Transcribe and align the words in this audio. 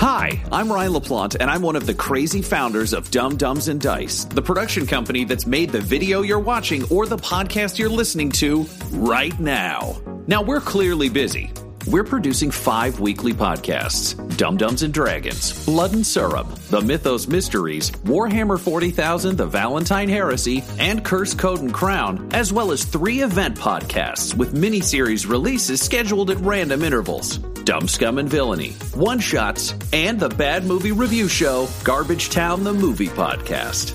Hi, 0.00 0.42
I'm 0.50 0.72
Ryan 0.72 0.94
LaPlante, 0.94 1.36
and 1.38 1.50
I'm 1.50 1.60
one 1.60 1.76
of 1.76 1.84
the 1.84 1.92
crazy 1.92 2.40
founders 2.40 2.94
of 2.94 3.10
Dumb 3.10 3.36
Dumbs 3.36 3.68
and 3.68 3.78
Dice, 3.78 4.24
the 4.24 4.40
production 4.40 4.86
company 4.86 5.24
that's 5.24 5.46
made 5.46 5.72
the 5.72 5.80
video 5.82 6.22
you're 6.22 6.38
watching 6.38 6.88
or 6.88 7.04
the 7.04 7.18
podcast 7.18 7.78
you're 7.78 7.90
listening 7.90 8.30
to 8.30 8.62
right 8.92 9.38
now. 9.38 10.00
Now, 10.26 10.40
we're 10.40 10.62
clearly 10.62 11.10
busy. 11.10 11.52
We're 11.86 12.04
producing 12.04 12.50
five 12.50 12.98
weekly 12.98 13.34
podcasts 13.34 14.16
Dumb 14.38 14.56
Dumbs 14.56 14.82
and 14.82 14.94
Dragons, 14.94 15.66
Blood 15.66 15.92
and 15.92 16.06
Syrup, 16.06 16.48
The 16.70 16.80
Mythos 16.80 17.28
Mysteries, 17.28 17.90
Warhammer 17.90 18.58
40,000, 18.58 19.36
The 19.36 19.44
Valentine 19.44 20.08
Heresy, 20.08 20.64
and 20.78 21.04
Curse 21.04 21.34
Code 21.34 21.60
and 21.60 21.74
Crown, 21.74 22.26
as 22.32 22.54
well 22.54 22.72
as 22.72 22.84
three 22.84 23.20
event 23.20 23.54
podcasts 23.58 24.34
with 24.34 24.54
miniseries 24.54 25.28
releases 25.28 25.82
scheduled 25.82 26.30
at 26.30 26.38
random 26.38 26.84
intervals. 26.84 27.38
Dumb 27.64 27.88
Scum 27.88 28.18
and 28.18 28.28
Villainy, 28.28 28.72
One 28.94 29.20
Shots, 29.20 29.74
and 29.92 30.18
the 30.18 30.28
Bad 30.28 30.64
Movie 30.64 30.92
Review 30.92 31.28
Show, 31.28 31.68
Garbage 31.84 32.30
Town 32.30 32.64
the 32.64 32.72
Movie 32.72 33.08
Podcast. 33.08 33.94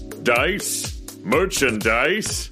Dice? 0.23 1.01
Merchandise? 1.23 2.51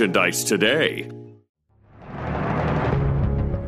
merchandise 0.00 0.44
today. 0.44 1.10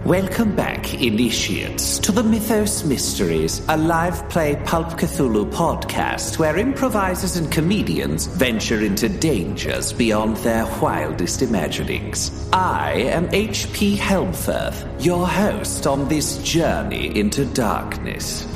Welcome 0.07 0.57
back, 0.57 0.95
initiates, 0.95 1.99
to 2.01 2.11
the 2.11 2.23
Mythos 2.23 2.85
Mysteries, 2.85 3.63
a 3.69 3.77
live 3.77 4.29
play 4.31 4.57
Pulp 4.65 4.89
Cthulhu 4.99 5.53
podcast 5.53 6.39
where 6.39 6.57
improvisers 6.57 7.37
and 7.37 7.53
comedians 7.53 8.27
venture 8.27 8.81
into 8.81 9.11
dangers 9.11 9.93
beyond 9.93 10.39
their 10.39 10.65
wildest 10.81 11.43
imaginings. 11.43 12.49
I 12.53 12.93
am 12.93 13.29
H.P. 13.33 13.97
Helmfirth, 13.99 15.05
your 15.05 15.29
host 15.29 15.87
on 15.87 16.09
this 16.09 16.39
journey 16.39 17.17
into 17.17 17.45
darkness. 17.45 18.47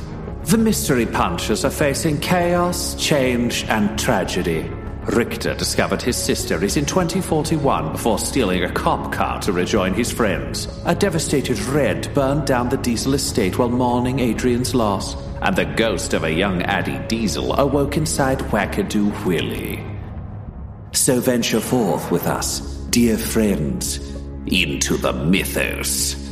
The 0.44 0.58
Mystery 0.58 1.06
Punchers 1.06 1.64
are 1.64 1.70
facing 1.70 2.20
chaos, 2.20 2.94
change, 2.94 3.64
and 3.64 3.98
tragedy. 3.98 4.70
Richter 5.08 5.54
discovered 5.54 6.02
his 6.02 6.16
sister 6.16 6.62
is 6.64 6.76
in 6.76 6.84
2041 6.84 7.92
before 7.92 8.18
stealing 8.18 8.64
a 8.64 8.72
cop 8.72 9.12
car 9.12 9.40
to 9.42 9.52
rejoin 9.52 9.94
his 9.94 10.10
friends. 10.12 10.66
A 10.84 10.94
devastated 10.94 11.58
Red 11.60 12.12
burned 12.12 12.46
down 12.46 12.68
the 12.68 12.76
Diesel 12.76 13.14
estate 13.14 13.56
while 13.56 13.68
mourning 13.68 14.18
Adrian's 14.18 14.74
loss. 14.74 15.16
And 15.42 15.54
the 15.54 15.64
ghost 15.64 16.12
of 16.12 16.24
a 16.24 16.32
young 16.32 16.62
Addie 16.62 16.98
Diesel 17.06 17.54
awoke 17.54 17.96
inside 17.96 18.40
Whack-A-Doo 18.50 19.12
Willy. 19.24 19.84
So 20.92 21.20
venture 21.20 21.60
forth 21.60 22.10
with 22.10 22.26
us, 22.26 22.60
dear 22.90 23.16
friends, 23.16 23.98
into 24.46 24.96
the 24.96 25.12
mythos. 25.12 26.25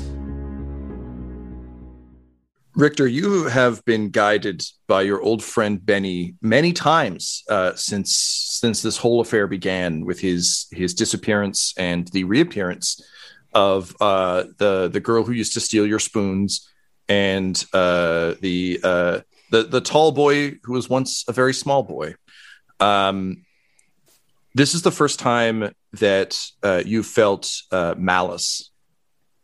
Richter, 2.77 3.07
you 3.07 3.45
have 3.45 3.85
been 3.85 4.11
guided 4.11 4.65
by 4.89 5.03
your 5.03 5.23
old 5.23 5.45
friend 5.45 5.85
Benny 5.85 6.35
many 6.43 6.73
times 6.73 7.45
uh, 7.49 7.75
since 7.77 8.13
since 8.15 8.83
this 8.83 8.97
whole 8.97 9.21
affair 9.21 9.47
began 9.47 10.05
with 10.05 10.19
his 10.19 10.67
his 10.73 10.93
disappearance 10.93 11.73
and 11.77 12.09
the 12.09 12.25
reappearance 12.25 13.01
of 13.53 13.95
uh, 14.01 14.45
the 14.59 14.89
the 14.93 14.99
girl 14.99 15.23
who 15.23 15.33
used 15.33 15.55
to 15.55 15.61
steal 15.61 15.87
your 15.87 16.01
spoons 16.01 16.69
and 17.09 17.65
uh, 17.73 18.35
the 18.41 18.81
uh, 18.83 19.21
the 19.53 19.63
the 19.63 19.81
tall 19.81 20.11
boy 20.11 20.57
who 20.65 20.73
was 20.73 20.89
once 20.89 21.25
a 21.29 21.33
very 21.33 21.55
small 21.55 21.85
boy. 21.85 22.17
Um, 22.81 23.45
this 24.57 24.75
is 24.75 24.83
the 24.83 24.91
first 24.91 25.21
time 25.21 25.73
that 25.93 26.45
uh, 26.65 26.83
you 26.85 27.05
felt 27.05 27.53
uh, 27.71 27.95
malice 27.97 28.71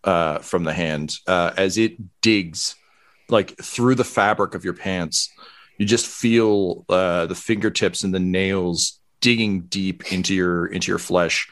from 0.02 0.64
the 0.64 0.72
hand 0.72 1.14
as 1.28 1.78
it 1.78 1.92
digs 2.22 2.74
like 3.30 3.56
through 3.62 3.94
the 3.94 4.04
fabric 4.04 4.54
of 4.54 4.64
your 4.64 4.74
pants 4.74 5.30
you 5.78 5.86
just 5.86 6.06
feel 6.06 6.84
uh, 6.90 7.24
the 7.26 7.34
fingertips 7.34 8.04
and 8.04 8.12
the 8.12 8.20
nails 8.20 9.00
digging 9.20 9.62
deep 9.62 10.12
into 10.12 10.34
your 10.34 10.66
into 10.66 10.90
your 10.90 10.98
flesh 10.98 11.48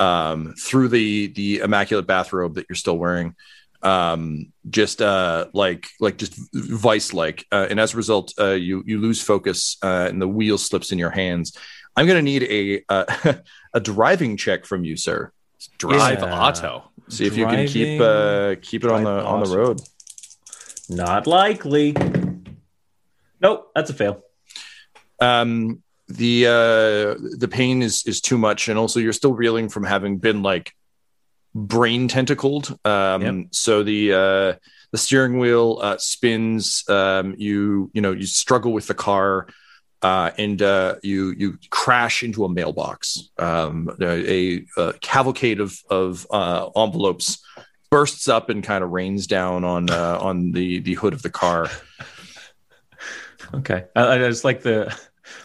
um, 0.00 0.54
through 0.58 0.88
the 0.88 1.28
the 1.28 1.58
immaculate 1.58 2.06
bathrobe 2.06 2.54
that 2.54 2.66
you're 2.68 2.76
still 2.76 2.98
wearing 2.98 3.34
um 3.82 4.52
just 4.68 5.00
uh 5.00 5.46
like 5.52 5.86
like 6.00 6.16
just 6.18 6.34
vice 6.52 7.12
like 7.12 7.46
uh, 7.52 7.66
and 7.70 7.78
as 7.78 7.94
a 7.94 7.96
result 7.96 8.32
uh 8.40 8.50
you 8.50 8.82
you 8.86 8.98
lose 9.00 9.22
focus 9.22 9.76
uh 9.84 10.06
and 10.10 10.20
the 10.20 10.26
wheel 10.26 10.58
slips 10.58 10.90
in 10.90 10.98
your 10.98 11.10
hands 11.10 11.56
i'm 11.94 12.04
gonna 12.04 12.20
need 12.20 12.42
a 12.42 12.82
uh, 12.88 13.34
a 13.74 13.80
driving 13.80 14.36
check 14.36 14.64
from 14.66 14.84
you 14.84 14.96
sir 14.96 15.30
Drive 15.78 16.20
Yeah. 16.22 16.40
auto. 16.40 16.90
see 17.08 17.26
if 17.26 17.36
you 17.36 17.46
can 17.46 17.66
keep 17.68 18.00
uh 18.00 18.56
keep 18.60 18.82
it 18.84 18.90
on 18.90 19.04
the 19.04 19.24
on 19.24 19.40
the 19.44 19.56
road 19.56 19.80
Not 20.88 21.26
likely. 21.26 21.94
Nope, 23.40 23.70
that's 23.74 23.90
a 23.90 23.94
fail. 23.94 24.22
um 25.20 25.82
the 26.08 26.46
uh 26.46 27.20
the 27.36 27.48
pain 27.50 27.82
is 27.82 28.04
is 28.06 28.20
too 28.22 28.38
much 28.38 28.68
and 28.68 28.78
also 28.78 28.98
you're 28.98 29.12
still 29.12 29.34
reeling 29.34 29.68
from 29.68 29.84
having 29.84 30.16
been 30.16 30.42
like 30.42 30.72
brain 31.54 32.08
tentacled 32.08 32.78
um 32.86 33.20
Yep. 33.22 33.46
so 33.50 33.82
the 33.82 34.12
uh 34.12 34.58
the 34.92 34.96
steering 34.98 35.38
wheel 35.38 35.78
uh 35.82 35.98
spins 35.98 36.82
um 36.88 37.34
you 37.36 37.90
you 37.92 38.00
know 38.00 38.12
you 38.12 38.24
struggle 38.26 38.72
with 38.72 38.86
the 38.86 38.94
car 38.94 39.48
uh 40.00 40.30
and 40.38 40.62
uh 40.62 40.94
you 41.02 41.34
you 41.36 41.58
crash 41.68 42.22
into 42.22 42.44
a 42.46 42.48
mailbox 42.48 43.28
um 43.38 43.90
a, 44.00 44.64
a 44.78 44.92
cavalcade 45.00 45.60
of 45.60 45.78
of 45.90 46.26
uh 46.30 46.70
envelopes 46.74 47.44
bursts 47.90 48.28
up 48.28 48.50
and 48.50 48.62
kind 48.62 48.84
of 48.84 48.90
rains 48.90 49.26
down 49.26 49.64
on 49.64 49.88
uh 49.90 50.18
on 50.20 50.52
the 50.52 50.80
the 50.80 50.94
hood 50.94 51.12
of 51.14 51.22
the 51.22 51.30
car 51.30 51.68
Okay. 53.54 53.84
I, 53.96 54.14
I 54.14 54.18
just 54.18 54.44
like 54.44 54.62
the. 54.62 54.94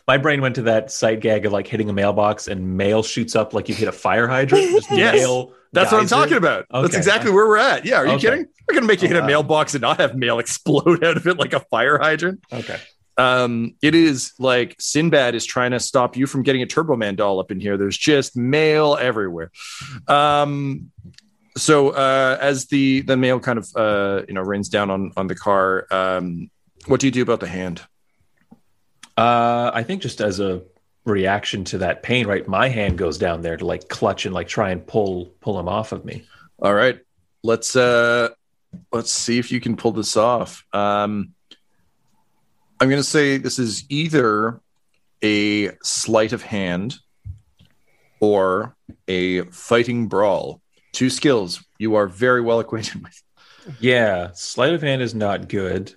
My 0.08 0.18
brain 0.18 0.42
went 0.42 0.56
to 0.56 0.64
that 0.64 0.92
sight 0.92 1.20
gag 1.22 1.46
of 1.46 1.54
like 1.54 1.68
hitting 1.68 1.90
a 1.90 1.94
mailbox 1.94 2.48
and 2.50 2.76
mail 2.78 3.04
shoots 3.04 3.36
up 3.36 3.54
like 3.54 3.70
you 3.70 3.76
hit 3.76 3.88
a 3.88 3.92
fire 3.94 4.28
hydrant. 4.28 4.64
Just 4.72 4.92
Yes. 4.92 5.16
mail 5.16 5.54
That's 5.72 5.92
what 5.92 6.02
I'm 6.02 6.08
talking 6.08 6.36
about. 6.38 6.66
That's 6.72 6.96
exactly 6.96 7.32
where 7.32 7.48
we're 7.48 7.58
at. 7.58 7.86
Yeah, 7.86 7.98
are 7.98 8.06
you 8.06 8.14
Okay. 8.14 8.22
kidding? 8.30 8.46
We're 8.68 8.76
gonna 8.76 8.88
make 8.88 9.02
you 9.02 9.08
Oh, 9.10 9.14
hit 9.14 9.24
a 9.24 9.26
mailbox 9.26 9.74
and 9.74 9.82
not 9.82 10.00
have 10.00 10.16
mail 10.16 10.40
explode 10.40 11.04
out 11.04 11.18
of 11.18 11.28
it 11.28 11.38
like 11.38 11.54
a 11.54 11.60
fire 11.62 11.98
hydrant. 11.98 12.44
Okay. 12.52 12.78
Um, 13.18 13.76
it 13.82 13.94
is 13.96 14.34
like 14.40 14.76
Sinbad 14.80 15.36
is 15.36 15.46
trying 15.46 15.72
to 15.72 15.80
stop 15.80 16.18
you 16.18 16.28
from 16.28 16.44
getting 16.44 16.62
a 16.62 16.66
Turbo 16.66 16.96
Man 16.98 17.16
doll 17.16 17.40
up 17.40 17.52
in 17.52 17.60
here. 17.60 17.78
There's 17.78 17.98
just 17.98 18.36
mail 18.36 18.98
everywhere. 19.00 19.52
Um, 20.08 20.92
so 21.58 21.90
uh, 21.90 22.38
as 22.42 22.66
the 22.68 23.02
the 23.02 23.18
mail 23.18 23.40
kind 23.40 23.60
of 23.60 23.70
uh, 23.76 24.24
you 24.28 24.34
know 24.34 24.42
rains 24.42 24.70
down 24.70 24.90
on 24.90 25.12
on 25.16 25.28
the 25.28 25.36
car, 25.36 25.88
um, 25.92 26.50
what 26.88 27.00
do 27.00 27.08
you 27.08 27.12
do 27.12 27.22
about 27.22 27.40
the 27.40 27.48
hand? 27.48 27.82
Uh, 29.16 29.72
I 29.74 29.84
think 29.84 30.02
just 30.02 30.22
as 30.22 30.40
a 30.40 30.64
reaction 31.06 31.64
to 31.66 31.80
that 31.80 32.02
pain, 32.02 32.26
right? 32.26 32.48
My 32.48 32.70
hand 32.70 32.98
goes 32.98 33.18
down 33.18 33.42
there 33.42 33.58
to 33.58 33.66
like 33.66 33.88
clutch 33.88 34.26
and 34.26 34.34
like 34.34 34.48
try 34.48 34.72
and 34.72 34.86
pull 34.86 35.26
pull 35.42 35.60
him 35.60 35.68
off 35.68 35.92
of 35.92 36.04
me. 36.06 36.24
All 36.60 36.74
right, 36.74 37.00
let's 37.44 37.76
uh, 37.76 38.30
let's 38.92 39.12
see 39.12 39.38
if 39.38 39.52
you 39.52 39.60
can 39.60 39.76
pull 39.76 39.92
this 39.92 40.18
off. 40.18 40.66
Um, 40.74 41.34
I'm 42.80 42.90
going 42.90 43.02
to 43.02 43.08
say 43.08 43.38
this 43.38 43.60
is 43.60 43.86
either 43.90 44.60
a 45.24 45.72
sleight 45.84 46.34
of 46.34 46.42
hand 46.42 46.98
or 48.20 48.76
a 49.08 49.44
fighting 49.44 50.08
brawl. 50.08 50.62
Two 50.94 51.10
skills 51.10 51.64
you 51.78 51.96
are 51.96 52.08
very 52.08 52.40
well 52.42 52.60
acquainted 52.60 53.04
with. 53.04 53.22
Yeah, 53.80 54.30
sleight 54.34 54.74
of 54.74 54.82
hand 54.82 55.02
is 55.02 55.14
not 55.14 55.50
good, 55.50 55.94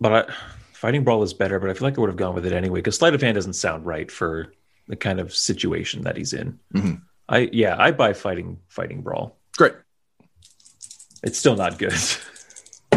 but 0.00 0.30
I, 0.30 0.32
fighting 0.72 1.04
brawl 1.04 1.22
is 1.22 1.32
better. 1.32 1.58
But 1.58 1.70
I 1.70 1.74
feel 1.74 1.86
like 1.88 1.96
I 1.96 2.00
would 2.00 2.10
have 2.10 2.16
gone 2.16 2.34
with 2.34 2.44
it 2.44 2.52
anyway 2.52 2.80
because 2.80 2.96
sleight 2.96 3.14
of 3.14 3.22
hand 3.22 3.36
doesn't 3.36 3.52
sound 3.54 3.86
right 3.86 4.10
for 4.10 4.52
the 4.88 4.96
kind 4.96 5.20
of 5.20 5.32
situation 5.34 6.02
that 6.02 6.16
he's 6.16 6.32
in. 6.32 6.58
Mhm. 6.74 7.02
I 7.28 7.48
yeah, 7.52 7.76
I 7.78 7.92
buy 7.92 8.12
fighting 8.12 8.58
fighting 8.68 9.02
brawl. 9.02 9.38
Great. 9.56 9.74
It's 11.22 11.38
still 11.38 11.54
not 11.56 11.78
good. 11.78 11.94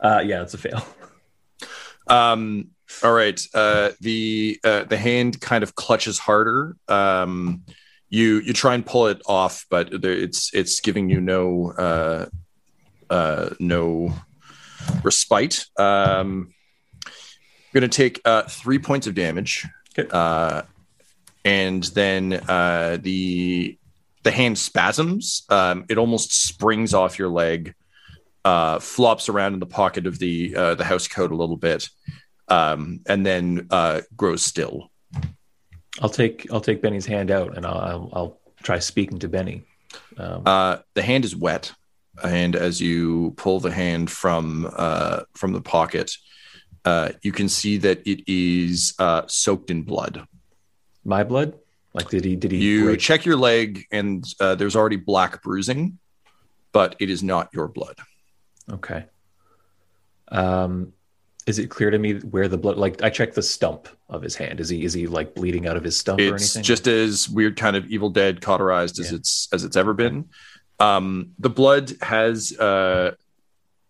uh, 0.00 0.22
yeah, 0.24 0.42
it's 0.42 0.54
a 0.54 0.58
fail. 0.58 0.84
Um, 2.06 2.70
all 3.02 3.12
right. 3.12 3.40
Uh, 3.54 3.90
the 4.00 4.58
uh, 4.64 4.84
the 4.84 4.96
hand 4.96 5.40
kind 5.40 5.62
of 5.62 5.74
clutches 5.74 6.18
harder. 6.18 6.76
Um, 6.88 7.64
you 8.10 8.40
you 8.40 8.52
try 8.52 8.74
and 8.74 8.84
pull 8.84 9.06
it 9.08 9.20
off, 9.26 9.66
but 9.70 10.02
there, 10.02 10.12
it's 10.12 10.52
it's 10.54 10.80
giving 10.80 11.10
you 11.10 11.20
no 11.20 11.72
uh, 11.72 12.26
uh, 13.10 13.50
no 13.60 14.12
respite. 15.02 15.66
Um, 15.78 16.54
I'm 17.06 17.12
going 17.72 17.88
to 17.90 17.96
take 17.96 18.20
uh, 18.24 18.42
three 18.42 18.78
points 18.78 19.06
of 19.06 19.14
damage, 19.14 19.66
Okay. 19.98 20.08
uh, 20.10 20.62
and 21.44 21.84
then 21.84 22.32
uh, 22.48 22.98
the 23.00 23.78
the 24.22 24.30
hand 24.30 24.58
spasms. 24.58 25.42
Um, 25.48 25.84
it 25.88 25.98
almost 25.98 26.32
springs 26.32 26.94
off 26.94 27.18
your 27.18 27.28
leg, 27.28 27.74
uh, 28.44 28.78
flops 28.78 29.28
around 29.28 29.54
in 29.54 29.60
the 29.60 29.66
pocket 29.66 30.06
of 30.06 30.18
the 30.18 30.56
uh, 30.56 30.74
the 30.76 30.84
house 30.84 31.08
coat 31.08 31.30
a 31.30 31.36
little 31.36 31.56
bit, 31.58 31.88
um, 32.48 33.00
and 33.06 33.24
then 33.24 33.66
uh, 33.70 34.00
grows 34.16 34.42
still. 34.42 34.90
I'll 36.00 36.08
take 36.08 36.46
I'll 36.52 36.60
take 36.60 36.80
Benny's 36.82 37.06
hand 37.06 37.30
out 37.30 37.56
and 37.56 37.66
I'll 37.66 37.78
I'll, 37.80 38.10
I'll 38.12 38.40
try 38.62 38.78
speaking 38.78 39.18
to 39.20 39.28
Benny. 39.28 39.62
Um, 40.16 40.42
Uh, 40.46 40.78
the 40.94 41.02
hand 41.02 41.24
is 41.24 41.34
wet, 41.34 41.72
and 42.22 42.54
as 42.56 42.80
you 42.80 43.32
pull 43.36 43.60
the 43.60 43.72
hand 43.72 44.10
from 44.10 44.70
uh, 44.76 45.22
from 45.34 45.52
the 45.52 45.60
pocket, 45.60 46.12
uh, 46.84 47.10
you 47.22 47.32
can 47.32 47.48
see 47.48 47.78
that 47.78 48.06
it 48.06 48.22
is 48.26 48.94
uh, 48.98 49.22
soaked 49.26 49.70
in 49.70 49.82
blood. 49.82 50.24
my 51.04 51.24
blood? 51.24 51.54
Like 51.94 52.10
did 52.10 52.24
he 52.24 52.36
did 52.36 52.52
he 52.52 52.58
You 52.58 52.84
break- 52.84 53.00
check 53.00 53.24
your 53.24 53.36
leg, 53.36 53.84
and 53.90 54.24
uh, 54.40 54.54
there's 54.54 54.76
already 54.76 54.96
black 54.96 55.42
bruising, 55.42 55.98
but 56.72 56.94
it 57.00 57.10
is 57.10 57.22
not 57.22 57.48
your 57.52 57.66
blood. 57.68 57.96
Okay. 58.70 59.06
Um, 60.30 60.92
is 61.48 61.58
it 61.58 61.70
clear 61.70 61.90
to 61.90 61.98
me 61.98 62.14
where 62.18 62.46
the 62.46 62.58
blood? 62.58 62.76
Like, 62.76 63.02
I 63.02 63.08
checked 63.08 63.34
the 63.34 63.42
stump 63.42 63.88
of 64.08 64.22
his 64.22 64.36
hand. 64.36 64.60
Is 64.60 64.68
he 64.68 64.84
is 64.84 64.92
he 64.92 65.06
like 65.06 65.34
bleeding 65.34 65.66
out 65.66 65.76
of 65.76 65.82
his 65.82 65.98
stump 65.98 66.20
or 66.20 66.34
It's 66.34 66.54
anything? 66.54 66.62
just 66.62 66.86
as 66.86 67.28
weird, 67.28 67.56
kind 67.56 67.74
of 67.74 67.86
Evil 67.86 68.10
Dead 68.10 68.42
cauterized 68.42 69.00
as 69.00 69.12
it's 69.12 69.48
as 69.52 69.64
it's 69.64 69.76
ever 69.76 69.94
been. 69.94 70.28
Um, 70.78 71.30
the 71.38 71.50
blood 71.50 71.92
has 72.02 72.52
uh, 72.52 73.12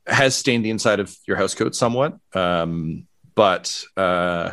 has 0.07 0.37
stained 0.37 0.65
the 0.65 0.71
inside 0.71 1.01
of 1.01 1.15
your 1.27 1.37
house 1.37 1.55
coat 1.55 1.75
somewhat, 1.75 2.17
um, 2.33 3.09
but 3.35 3.83
uh, 3.97 4.53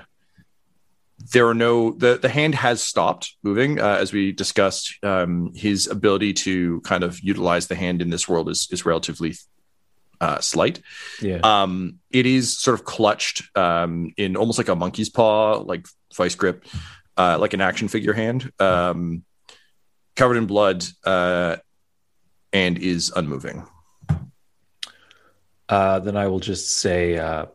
there 1.32 1.48
are 1.48 1.54
no 1.54 1.92
the 1.92 2.18
the 2.18 2.30
hand 2.30 2.56
has 2.56 2.82
stopped 2.82 3.36
moving 3.44 3.80
uh, 3.80 3.98
as 4.00 4.12
we 4.12 4.32
discussed. 4.32 4.98
Um, 5.04 5.52
his 5.54 5.88
ability 5.88 6.34
to 6.34 6.82
kind 6.82 7.04
of 7.04 7.20
utilize 7.20 7.68
the 7.68 7.76
hand 7.76 8.02
in 8.02 8.10
this 8.10 8.28
world 8.28 8.50
is 8.50 8.68
is 8.72 8.84
relatively 8.84 9.36
uh, 10.22 10.40
slight. 10.40 10.82
yeah. 11.22 11.40
Um, 11.44 12.00
it 12.12 12.26
is 12.26 12.58
sort 12.58 12.80
of 12.80 12.86
clutched 12.86 13.44
um, 13.58 14.12
in 14.18 14.36
almost 14.38 14.58
like 14.58 14.68
a 14.70 14.76
monkey's 14.76 15.10
paw, 15.10 15.56
like 15.66 15.86
vice 16.16 16.36
grip, 16.36 16.66
uh, 17.18 17.38
like 17.40 17.54
an 17.54 17.62
action 17.62 17.88
figure 17.88 18.14
hand, 18.14 18.52
um, 18.60 19.24
covered 20.16 20.38
in 20.38 20.46
blood, 20.48 20.84
uh, 21.06 21.58
and 22.54 22.78
is 22.78 23.12
unmoving. 23.16 23.66
Uh, 25.68 26.00
then 26.00 26.16
I 26.16 26.28
will 26.28 26.40
just 26.40 26.70
say, 26.80 27.18
uh, 27.18 27.48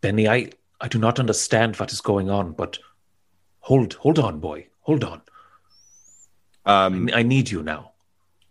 Benny, 0.00 0.28
I 0.28 0.50
I 0.80 0.88
do 0.88 0.98
not 0.98 1.18
understand 1.18 1.76
what 1.76 1.92
is 1.92 2.00
going 2.00 2.28
on, 2.30 2.52
but 2.52 2.78
hold 3.60 3.94
hold 3.94 4.18
on, 4.18 4.40
boy, 4.40 4.66
hold 4.80 5.04
on. 5.04 5.22
Um, 6.66 7.08
I 7.14 7.22
need 7.22 7.50
you 7.50 7.62
now, 7.62 7.92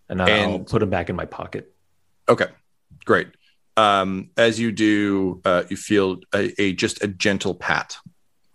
and 0.10 0.22
I'll 0.22 0.56
And- 0.56 0.68
put 0.68 0.82
him 0.82 0.90
back 0.90 1.10
in 1.10 1.16
my 1.16 1.26
pocket. 1.26 1.74
okay, 2.30 2.48
great. 3.06 3.28
Um, 3.76 4.32
as 4.38 4.60
you 4.60 4.72
do, 4.72 5.42
uh, 5.46 5.64
you 5.70 5.78
feel 5.78 6.20
a, 6.34 6.60
a 6.62 6.74
just 6.74 7.04
a 7.04 7.08
gentle 7.08 7.54
pat 7.54 7.98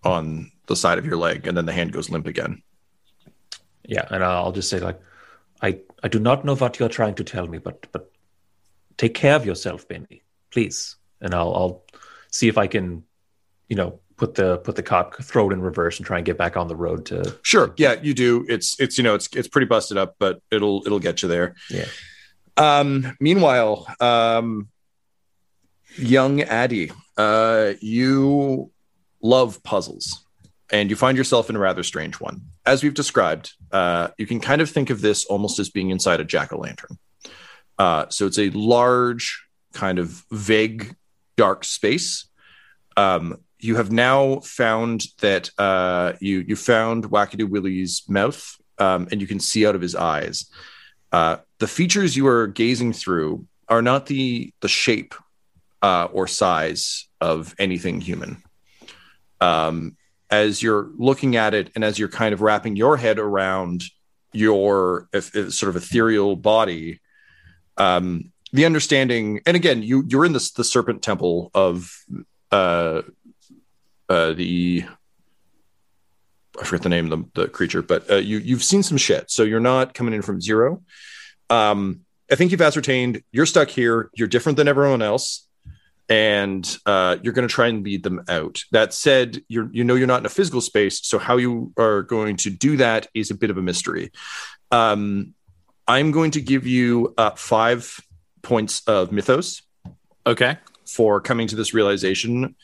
on 0.02 0.50
the 0.66 0.76
side 0.76 0.98
of 0.98 1.06
your 1.06 1.16
leg, 1.16 1.46
and 1.46 1.56
then 1.56 1.66
the 1.66 1.72
hand 1.72 1.92
goes 1.92 2.10
limp 2.10 2.26
again. 2.26 2.62
Yeah, 3.84 4.06
and 4.10 4.24
I'll 4.24 4.52
just 4.52 4.68
say 4.68 4.80
like, 4.80 5.00
I 5.60 5.78
I 6.02 6.08
do 6.08 6.18
not 6.18 6.44
know 6.44 6.56
what 6.56 6.78
you're 6.78 6.88
trying 6.88 7.14
to 7.16 7.24
tell 7.24 7.46
me, 7.46 7.58
but 7.58 7.86
but 7.92 8.10
take 8.96 9.14
care 9.14 9.36
of 9.36 9.46
yourself, 9.46 9.86
Benny, 9.86 10.22
please. 10.50 10.96
And 11.20 11.34
I'll 11.34 11.54
I'll 11.54 11.82
see 12.30 12.48
if 12.48 12.58
I 12.58 12.66
can, 12.66 13.04
you 13.68 13.76
know, 13.76 14.00
put 14.16 14.34
the 14.34 14.58
put 14.58 14.76
the 14.76 14.82
cop 14.82 15.16
throw 15.22 15.50
it 15.50 15.52
in 15.52 15.60
reverse 15.60 15.98
and 15.98 16.06
try 16.06 16.18
and 16.18 16.26
get 16.26 16.38
back 16.38 16.56
on 16.56 16.68
the 16.68 16.76
road 16.76 17.06
to 17.06 17.38
Sure. 17.42 17.74
Yeah, 17.76 17.94
you 18.02 18.14
do. 18.14 18.44
It's 18.48 18.78
it's 18.80 18.98
you 18.98 19.04
know 19.04 19.14
it's 19.14 19.28
it's 19.34 19.48
pretty 19.48 19.66
busted 19.66 19.96
up, 19.96 20.16
but 20.18 20.40
it'll 20.50 20.82
it'll 20.86 21.00
get 21.00 21.22
you 21.22 21.28
there. 21.28 21.54
Yeah. 21.70 21.86
Um. 22.56 23.16
Meanwhile, 23.20 23.86
um, 24.00 24.68
young 25.96 26.42
Addie, 26.42 26.92
uh, 27.16 27.72
you 27.80 28.70
love 29.22 29.62
puzzles, 29.62 30.24
and 30.70 30.90
you 30.90 30.96
find 30.96 31.16
yourself 31.16 31.48
in 31.48 31.56
a 31.56 31.58
rather 31.58 31.82
strange 31.82 32.20
one. 32.20 32.42
As 32.66 32.82
we've 32.82 32.94
described, 32.94 33.52
uh, 33.70 34.08
you 34.18 34.26
can 34.26 34.40
kind 34.40 34.60
of 34.60 34.70
think 34.70 34.90
of 34.90 35.00
this 35.00 35.24
almost 35.26 35.58
as 35.58 35.70
being 35.70 35.90
inside 35.90 36.20
a 36.20 36.24
jack 36.24 36.52
o' 36.52 36.58
lantern. 36.58 36.98
Uh, 37.78 38.06
so 38.08 38.26
it's 38.26 38.38
a 38.38 38.50
large, 38.50 39.44
kind 39.72 39.98
of 39.98 40.24
vague, 40.30 40.94
dark 41.36 41.64
space. 41.64 42.26
Um, 42.96 43.38
you 43.58 43.76
have 43.76 43.90
now 43.90 44.40
found 44.40 45.04
that 45.20 45.50
uh, 45.58 46.12
you 46.20 46.44
you 46.46 46.56
found 46.56 47.06
Whack-A-Doo 47.06 47.46
Willy's 47.46 48.02
mouth, 48.08 48.56
um, 48.78 49.08
and 49.10 49.20
you 49.20 49.26
can 49.26 49.40
see 49.40 49.66
out 49.66 49.74
of 49.74 49.80
his 49.80 49.94
eyes. 49.94 50.50
Uh, 51.12 51.36
the 51.58 51.68
features 51.68 52.16
you 52.16 52.26
are 52.26 52.46
gazing 52.46 52.92
through 52.92 53.46
are 53.68 53.82
not 53.82 54.06
the 54.06 54.52
the 54.60 54.68
shape 54.68 55.14
uh, 55.82 56.08
or 56.12 56.26
size 56.26 57.06
of 57.20 57.54
anything 57.58 58.00
human. 58.00 58.42
Um, 59.40 59.96
as 60.30 60.62
you're 60.62 60.90
looking 60.96 61.36
at 61.36 61.52
it, 61.52 61.70
and 61.74 61.84
as 61.84 61.98
you're 61.98 62.08
kind 62.08 62.32
of 62.32 62.40
wrapping 62.40 62.76
your 62.76 62.96
head 62.96 63.18
around 63.18 63.84
your 64.32 65.08
if, 65.12 65.36
if 65.36 65.52
sort 65.52 65.68
of 65.68 65.82
ethereal 65.82 66.36
body, 66.36 67.00
um, 67.76 68.32
the 68.52 68.64
understanding, 68.64 69.40
and 69.46 69.56
again, 69.56 69.82
you 69.82 70.04
you're 70.08 70.24
in 70.24 70.32
this 70.32 70.52
the 70.52 70.64
serpent 70.64 71.02
temple 71.02 71.50
of 71.54 71.92
uh, 72.50 73.02
uh, 74.08 74.32
the 74.32 74.84
I 76.60 76.64
forget 76.64 76.82
the 76.82 76.88
name 76.88 77.10
of 77.10 77.32
the, 77.32 77.42
the 77.42 77.48
creature, 77.48 77.82
but 77.82 78.10
uh, 78.10 78.16
you 78.16 78.38
you've 78.38 78.62
seen 78.62 78.82
some 78.82 78.96
shit, 78.96 79.30
so 79.30 79.42
you're 79.42 79.60
not 79.60 79.94
coming 79.94 80.14
in 80.14 80.22
from 80.22 80.40
zero. 80.40 80.82
Um, 81.50 82.00
I 82.30 82.34
think 82.34 82.50
you've 82.50 82.62
ascertained 82.62 83.22
you're 83.32 83.46
stuck 83.46 83.68
here. 83.68 84.10
You're 84.14 84.28
different 84.28 84.56
than 84.56 84.68
everyone 84.68 85.02
else, 85.02 85.46
and 86.08 86.64
uh, 86.86 87.16
you're 87.22 87.32
going 87.32 87.48
to 87.48 87.52
try 87.52 87.68
and 87.68 87.82
lead 87.82 88.02
them 88.02 88.24
out. 88.28 88.62
That 88.70 88.92
said, 88.94 89.42
you 89.48 89.70
you 89.72 89.84
know 89.84 89.94
you're 89.94 90.06
not 90.06 90.20
in 90.20 90.26
a 90.26 90.30
physical 90.30 90.60
space, 90.60 91.00
so 91.02 91.18
how 91.18 91.36
you 91.38 91.72
are 91.78 92.02
going 92.02 92.36
to 92.38 92.50
do 92.50 92.76
that 92.76 93.06
is 93.14 93.30
a 93.30 93.34
bit 93.34 93.50
of 93.50 93.58
a 93.58 93.62
mystery. 93.62 94.12
Um, 94.70 95.34
I'm 95.88 96.10
going 96.10 96.32
to 96.32 96.40
give 96.40 96.66
you 96.66 97.14
uh, 97.18 97.30
five 97.30 98.00
points 98.42 98.82
of 98.86 99.12
mythos. 99.12 99.62
Okay. 100.26 100.58
For 100.86 101.20
coming 101.20 101.46
to 101.48 101.56
this 101.56 101.72
realization, 101.74 102.56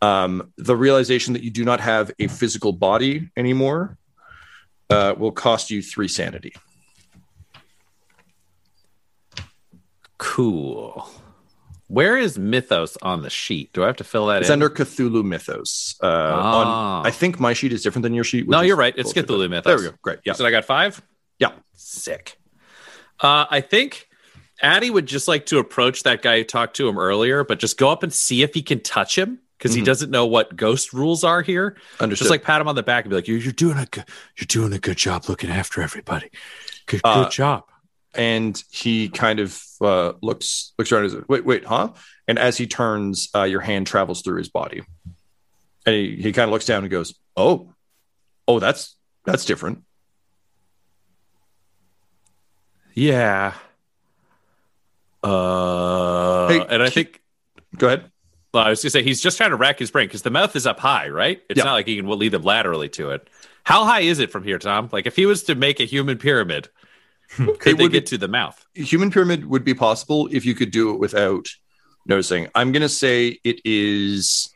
um, 0.00 0.52
the 0.56 0.76
realization 0.76 1.32
that 1.34 1.42
you 1.42 1.50
do 1.50 1.64
not 1.64 1.80
have 1.80 2.10
a 2.18 2.28
physical 2.28 2.72
body 2.72 3.30
anymore 3.36 3.96
uh, 4.90 5.14
will 5.16 5.32
cost 5.32 5.70
you 5.70 5.82
three 5.82 6.08
sanity. 6.08 6.52
Cool. 10.18 11.08
Where 11.86 12.18
is 12.18 12.38
Mythos 12.38 12.98
on 13.00 13.22
the 13.22 13.30
sheet? 13.30 13.72
Do 13.72 13.82
I 13.82 13.86
have 13.86 13.96
to 13.96 14.04
fill 14.04 14.26
that 14.26 14.42
It's 14.42 14.50
in? 14.50 14.54
under 14.54 14.68
Cthulhu 14.68 15.24
Mythos. 15.24 15.96
Uh, 16.02 16.06
on, 16.06 17.06
I 17.06 17.10
think 17.10 17.40
my 17.40 17.54
sheet 17.54 17.72
is 17.72 17.82
different 17.82 18.02
than 18.02 18.12
your 18.12 18.24
sheet. 18.24 18.46
no, 18.48 18.60
you're 18.60 18.76
right. 18.76 18.94
It's 18.96 19.12
Cthulhu 19.12 19.48
Mythos. 19.48 19.64
There 19.64 19.78
we 19.78 19.84
go. 19.84 19.96
Great. 20.02 20.18
Yeah. 20.24 20.34
So 20.34 20.44
I 20.44 20.50
got 20.50 20.64
five? 20.64 21.00
Yeah. 21.38 21.52
Sick. 21.74 22.36
Uh, 23.20 23.46
I 23.50 23.62
think 23.62 24.06
Addie 24.60 24.90
would 24.90 25.06
just 25.06 25.28
like 25.28 25.46
to 25.46 25.58
approach 25.58 26.02
that 26.02 26.20
guy 26.20 26.38
who 26.38 26.44
talked 26.44 26.76
to 26.76 26.88
him 26.88 26.98
earlier, 26.98 27.42
but 27.42 27.58
just 27.58 27.78
go 27.78 27.88
up 27.90 28.02
and 28.02 28.12
see 28.12 28.42
if 28.42 28.52
he 28.54 28.62
can 28.62 28.80
touch 28.80 29.16
him 29.16 29.38
because 29.58 29.74
he 29.74 29.82
Mhm. 29.82 29.86
doesn't 29.86 30.10
know 30.10 30.24
what 30.26 30.54
ghost 30.56 30.92
rules 30.92 31.24
are 31.24 31.42
here. 31.42 31.76
Understood. 32.00 32.24
Just 32.24 32.30
like 32.30 32.42
pat 32.44 32.60
him 32.60 32.68
on 32.68 32.76
the 32.76 32.82
back 32.82 33.04
and 33.04 33.10
be 33.10 33.16
like, 33.16 33.28
"You're, 33.28 33.38
you're 33.38 33.52
doing 33.52 33.76
a 33.76 33.86
good, 33.86 34.04
you're 34.36 34.46
doing 34.46 34.72
a 34.72 34.78
good 34.78 34.96
job 34.96 35.28
looking 35.28 35.50
after 35.50 35.82
everybody. 35.82 36.30
Good, 36.86 37.00
Uh, 37.04 37.24
good 37.24 37.32
job." 37.32 37.64
and 38.14 38.64
he 38.70 39.10
kind 39.10 39.38
of 39.38 39.62
uh, 39.82 40.12
looks 40.22 40.72
looks 40.78 40.90
around 40.90 41.02
and 41.04 41.12
says, 41.12 41.24
wait 41.28 41.44
wait 41.44 41.62
huh 41.66 41.92
and 42.26 42.38
as 42.38 42.56
he 42.56 42.66
turns 42.66 43.28
uh, 43.34 43.42
your 43.42 43.60
hand 43.60 43.86
travels 43.86 44.22
through 44.22 44.38
his 44.38 44.48
body 44.48 44.82
and 45.84 45.94
he, 45.94 46.16
he 46.16 46.32
kind 46.32 46.48
of 46.48 46.50
looks 46.50 46.64
down 46.64 46.82
and 46.82 46.90
goes 46.90 47.14
oh 47.36 47.74
oh 48.48 48.58
that's 48.58 48.96
that's 49.26 49.44
different 49.44 49.84
Yeah. 52.94 53.52
Uh, 55.22 56.48
Hey, 56.48 56.66
and 56.68 56.82
I 56.82 56.86
keep- 56.90 56.94
think 56.94 57.22
go 57.76 57.86
ahead 57.88 58.10
well, 58.54 58.64
I 58.64 58.70
was 58.70 58.82
gonna 58.82 58.90
say 58.90 59.02
he's 59.02 59.20
just 59.20 59.36
trying 59.36 59.50
to 59.50 59.56
rack 59.56 59.78
his 59.78 59.90
brain 59.90 60.06
because 60.06 60.22
the 60.22 60.30
mouth 60.30 60.54
is 60.56 60.66
up 60.66 60.80
high, 60.80 61.08
right? 61.08 61.40
It's 61.50 61.58
Yeah. 61.58 61.64
not 61.64 61.72
like 61.74 61.86
he 61.86 61.96
can 61.96 62.08
lead 62.08 62.32
them 62.32 62.42
laterally 62.42 62.88
to 62.90 63.10
it. 63.10 63.28
How 63.64 63.84
high 63.84 64.00
is 64.00 64.18
it 64.18 64.30
from 64.30 64.44
here, 64.44 64.58
Tom? 64.58 64.88
Like 64.92 65.06
if 65.06 65.16
he 65.16 65.26
was 65.26 65.42
to 65.44 65.54
make 65.54 65.80
a 65.80 65.84
human 65.84 66.16
pyramid, 66.18 66.68
could 67.36 67.48
It 67.48 67.58
they 67.64 67.74
would 67.74 67.92
get 67.92 68.04
be- 68.04 68.08
to 68.10 68.18
the 68.18 68.28
mouth? 68.28 68.64
human 68.74 69.10
pyramid 69.10 69.44
would 69.46 69.64
be 69.64 69.74
possible 69.74 70.28
if 70.32 70.46
you 70.46 70.54
could 70.54 70.70
do 70.70 70.92
it 70.94 70.98
without 70.98 71.46
noticing 72.06 72.48
i'm 72.54 72.72
gonna 72.72 72.88
say 72.88 73.38
it 73.44 73.60
is 73.66 74.48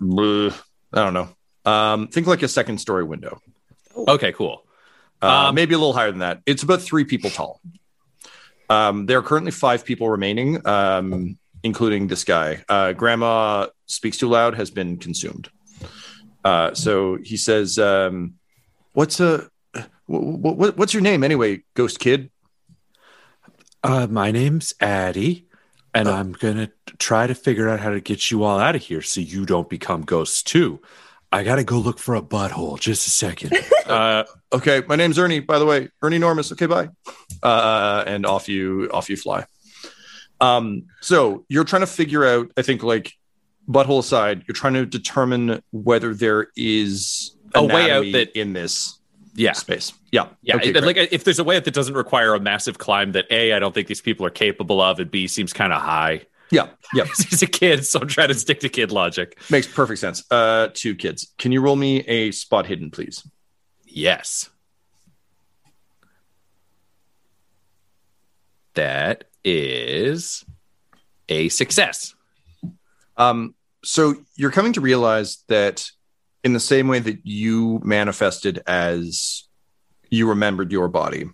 Bleh, 0.00 0.52
i 0.92 1.04
don't 1.04 1.14
know 1.14 1.28
um 1.70 2.08
think 2.08 2.26
like 2.26 2.42
a 2.42 2.48
second 2.48 2.78
story 2.78 3.04
window 3.04 3.40
Okay, 3.96 4.32
cool. 4.32 4.64
uh, 5.22 5.46
Um, 5.48 5.54
maybe 5.56 5.74
a 5.74 5.78
little 5.78 5.92
higher 5.92 6.10
than 6.12 6.20
that. 6.20 6.40
It's 6.46 6.62
about 6.62 6.80
three 6.82 7.02
people 7.04 7.30
tall. 7.30 7.60
Um, 8.70 9.06
there 9.06 9.18
are 9.18 9.22
currently 9.22 9.50
five 9.50 9.84
people 9.84 10.08
remaining, 10.08 10.64
um, 10.68 11.36
including 11.68 12.08
this 12.08 12.24
guy. 12.24 12.64
Uh, 12.68 12.92
Grandma 12.92 13.68
speaks 13.86 14.18
too 14.18 14.28
loud 14.28 14.54
has 14.56 14.70
been 14.70 14.96
consumed. 14.96 15.48
Uh, 16.44 16.74
so 16.74 17.16
he 17.22 17.36
says, 17.36 17.78
um, 17.78 18.34
"What's 18.92 19.20
a 19.20 19.48
what, 20.06 20.56
what, 20.56 20.76
what's 20.76 20.94
your 20.94 21.02
name 21.02 21.22
anyway, 21.22 21.62
Ghost 21.74 22.00
Kid?" 22.00 22.30
Uh, 23.84 24.06
my 24.08 24.32
name's 24.32 24.74
Addie, 24.80 25.46
and 25.94 26.08
I'm 26.08 26.32
gonna 26.32 26.70
try 26.98 27.26
to 27.26 27.34
figure 27.34 27.68
out 27.68 27.80
how 27.80 27.90
to 27.90 28.00
get 28.00 28.30
you 28.30 28.42
all 28.42 28.58
out 28.58 28.74
of 28.74 28.82
here 28.82 29.02
so 29.02 29.20
you 29.20 29.46
don't 29.46 29.68
become 29.68 30.02
ghosts 30.02 30.42
too. 30.42 30.80
I 31.30 31.44
gotta 31.44 31.64
go 31.64 31.78
look 31.78 31.98
for 31.98 32.14
a 32.14 32.22
butthole. 32.22 32.80
Just 32.80 33.06
a 33.06 33.10
second. 33.10 33.52
uh, 33.86 34.24
Okay, 34.50 34.82
my 34.88 34.96
name's 34.96 35.18
Ernie. 35.18 35.40
By 35.40 35.58
the 35.58 35.66
way, 35.66 35.90
Ernie 36.00 36.18
Normus. 36.18 36.52
Okay, 36.52 36.64
bye. 36.64 36.88
Uh, 37.42 38.02
and 38.06 38.24
off 38.24 38.48
you 38.48 38.88
off 38.92 39.10
you 39.10 39.16
fly. 39.16 39.44
Um, 40.40 40.84
so 41.00 41.44
you're 41.48 41.64
trying 41.64 41.80
to 41.82 41.86
figure 41.86 42.24
out. 42.24 42.50
I 42.56 42.62
think 42.62 42.82
like 42.82 43.12
butthole 43.68 43.98
aside, 44.00 44.44
you're 44.46 44.54
trying 44.54 44.74
to 44.74 44.86
determine 44.86 45.62
whether 45.72 46.14
there 46.14 46.48
is 46.56 47.36
A 47.54 47.64
way 47.64 47.90
out 47.90 48.04
that- 48.12 48.38
in 48.38 48.52
this 48.52 48.98
yeah, 49.34 49.52
space. 49.52 49.92
Yeah, 50.10 50.28
yeah. 50.42 50.56
Okay, 50.56 50.72
like 50.80 50.96
if 50.96 51.22
there's 51.24 51.38
a 51.38 51.44
way 51.44 51.56
out 51.56 51.64
that 51.64 51.74
doesn't 51.74 51.94
require 51.94 52.34
a 52.34 52.40
massive 52.40 52.78
climb 52.78 53.12
that 53.12 53.26
a 53.30 53.52
I 53.52 53.58
don't 53.58 53.72
think 53.74 53.86
these 53.86 54.00
people 54.00 54.26
are 54.26 54.30
capable 54.30 54.80
of, 54.80 54.98
and 55.00 55.10
b 55.10 55.26
seems 55.28 55.52
kind 55.52 55.72
of 55.72 55.80
high. 55.80 56.22
yeah, 56.50 56.68
yeah. 56.94 57.04
He's 57.28 57.42
a 57.42 57.46
kid, 57.46 57.86
so 57.86 58.00
I'm 58.00 58.08
trying 58.08 58.28
to 58.28 58.34
stick 58.34 58.60
to 58.60 58.68
kid 58.68 58.90
logic. 58.90 59.38
Makes 59.50 59.68
perfect 59.68 60.00
sense. 60.00 60.24
Uh, 60.30 60.68
two 60.72 60.94
kids. 60.96 61.32
Can 61.38 61.52
you 61.52 61.60
roll 61.60 61.76
me 61.76 62.00
a 62.00 62.30
spot 62.32 62.66
hidden, 62.66 62.90
please? 62.90 63.28
Yes. 63.86 64.48
That 68.74 69.24
is 69.44 70.44
a 71.28 71.48
success. 71.48 72.14
Um, 73.16 73.54
so 73.84 74.14
you're 74.36 74.50
coming 74.50 74.72
to 74.74 74.80
realize 74.80 75.44
that 75.48 75.88
in 76.44 76.52
the 76.52 76.60
same 76.60 76.88
way 76.88 76.98
that 76.98 77.26
you 77.26 77.80
manifested 77.84 78.62
as 78.66 79.48
you 80.10 80.28
remembered 80.28 80.72
your 80.72 80.88
body, 80.88 81.28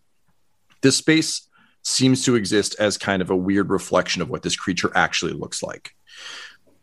this 0.83 0.97
space 0.97 1.49
seems 1.83 2.25
to 2.25 2.35
exist 2.35 2.77
as 2.79 2.97
kind 2.97 3.23
of 3.23 3.31
a 3.31 3.37
weird 3.37 3.71
reflection 3.71 4.23
of 4.23 4.31
what 4.31 4.43
this 4.43 4.57
creature 4.57 4.91
actually 4.95 5.33
looks 5.33 5.63
like. 5.63 5.91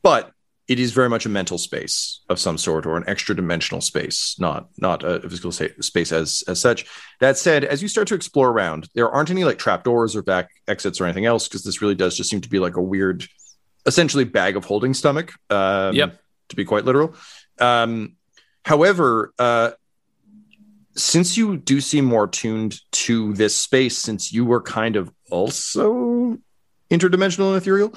But 0.04 0.32
it 0.72 0.80
is 0.80 0.94
very 0.94 1.10
much 1.10 1.26
a 1.26 1.30
mental 1.30 1.58
space 1.58 2.22
of 2.30 2.40
some 2.40 2.58
sort 2.58 2.86
or 2.86 2.96
an 2.96 3.04
extra 3.06 3.36
dimensional 3.36 3.82
space, 3.82 4.40
not 4.40 4.70
not 4.78 5.04
a 5.04 5.20
physical 5.20 5.52
space 5.52 6.14
as 6.14 6.46
as 6.48 6.62
such. 6.62 6.86
That 7.20 7.38
said, 7.38 7.66
as 7.66 7.82
you 7.82 7.90
start 7.90 8.08
to 8.08 8.16
explore 8.16 8.50
around, 8.50 8.88
there 8.96 9.12
aren't 9.12 9.30
any 9.30 9.44
like 9.44 9.58
trapdoors 9.58 10.16
or 10.16 10.22
back 10.22 10.50
exits 10.70 11.02
or 11.02 11.04
anything 11.04 11.26
else 11.26 11.50
because 11.50 11.64
this 11.64 11.82
really 11.82 11.96
does 11.96 12.16
just 12.16 12.30
seem 12.30 12.40
to 12.40 12.50
be 12.50 12.58
like 12.58 12.78
a 12.78 12.82
weird 12.82 13.28
essentially 13.86 14.24
bag 14.24 14.56
of 14.56 14.64
holding 14.64 14.94
stomach. 14.94 15.34
Um, 15.50 15.94
Yep. 15.94 16.18
To 16.50 16.56
be 16.56 16.64
quite 16.64 16.86
literal. 16.86 17.16
Um, 17.60 18.16
however, 18.64 19.34
uh, 19.38 19.72
since 20.96 21.36
you 21.36 21.58
do 21.58 21.82
seem 21.82 22.06
more 22.06 22.28
tuned 22.28 22.80
to 22.92 23.34
this 23.34 23.56
space, 23.58 23.98
since 23.98 24.32
you 24.32 24.46
were 24.46 24.62
kind 24.62 24.96
of 24.96 25.12
also 25.30 26.38
interdimensional 26.90 27.50
and 27.50 27.58
ethereal, 27.58 27.94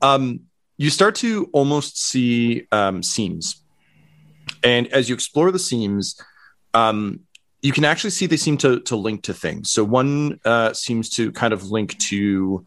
um, 0.00 0.40
you 0.76 0.90
start 0.90 1.14
to 1.16 1.48
almost 1.52 2.02
see 2.02 2.66
um, 2.72 3.02
seams. 3.02 3.62
And 4.62 4.86
as 4.88 5.08
you 5.08 5.14
explore 5.14 5.50
the 5.50 5.58
seams, 5.58 6.20
um, 6.72 7.20
you 7.62 7.72
can 7.72 7.84
actually 7.84 8.10
see 8.10 8.26
they 8.26 8.36
seem 8.36 8.58
to, 8.58 8.80
to 8.80 8.96
link 8.96 9.22
to 9.24 9.34
things. 9.34 9.70
So 9.70 9.84
one 9.84 10.40
uh, 10.44 10.72
seems 10.72 11.08
to 11.10 11.32
kind 11.32 11.52
of 11.52 11.70
link 11.70 11.98
to 12.10 12.64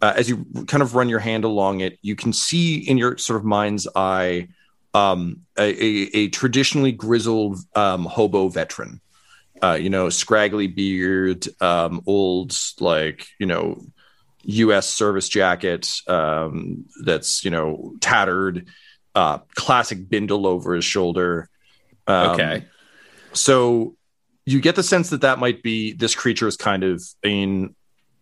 uh, 0.00 0.12
as 0.16 0.28
you 0.28 0.46
kind 0.66 0.82
of 0.82 0.94
run 0.94 1.08
your 1.08 1.18
hand 1.18 1.44
along 1.44 1.80
it, 1.80 1.98
you 2.02 2.14
can 2.14 2.32
see 2.32 2.76
in 2.76 2.98
your 2.98 3.18
sort 3.18 3.38
of 3.38 3.44
mind's 3.44 3.88
eye 3.96 4.48
um, 4.94 5.40
a, 5.58 5.62
a, 5.62 6.10
a 6.14 6.28
traditionally 6.28 6.92
grizzled 6.92 7.58
um, 7.74 8.04
hobo 8.04 8.48
veteran. 8.48 9.00
Uh, 9.60 9.76
you 9.80 9.90
know, 9.90 10.08
scraggly 10.08 10.68
beard, 10.68 11.48
um, 11.60 12.00
old 12.06 12.56
like 12.78 13.26
you 13.40 13.46
know, 13.46 13.84
U.S. 14.50 14.88
service 14.88 15.28
jacket 15.28 15.88
um, 16.06 16.86
that's 17.04 17.44
you 17.44 17.50
know 17.50 17.94
tattered, 18.00 18.66
uh, 19.14 19.38
classic 19.54 20.08
bindle 20.08 20.46
over 20.46 20.74
his 20.74 20.84
shoulder. 20.84 21.48
Um, 22.06 22.30
Okay. 22.30 22.64
so 23.34 23.94
you 24.46 24.60
get 24.60 24.74
the 24.76 24.82
sense 24.82 25.10
that 25.10 25.20
that 25.20 25.38
might 25.38 25.62
be 25.62 25.92
this 25.92 26.14
creature 26.14 26.48
is 26.48 26.56
kind 26.56 26.82
of 26.82 27.02
in 27.22 27.74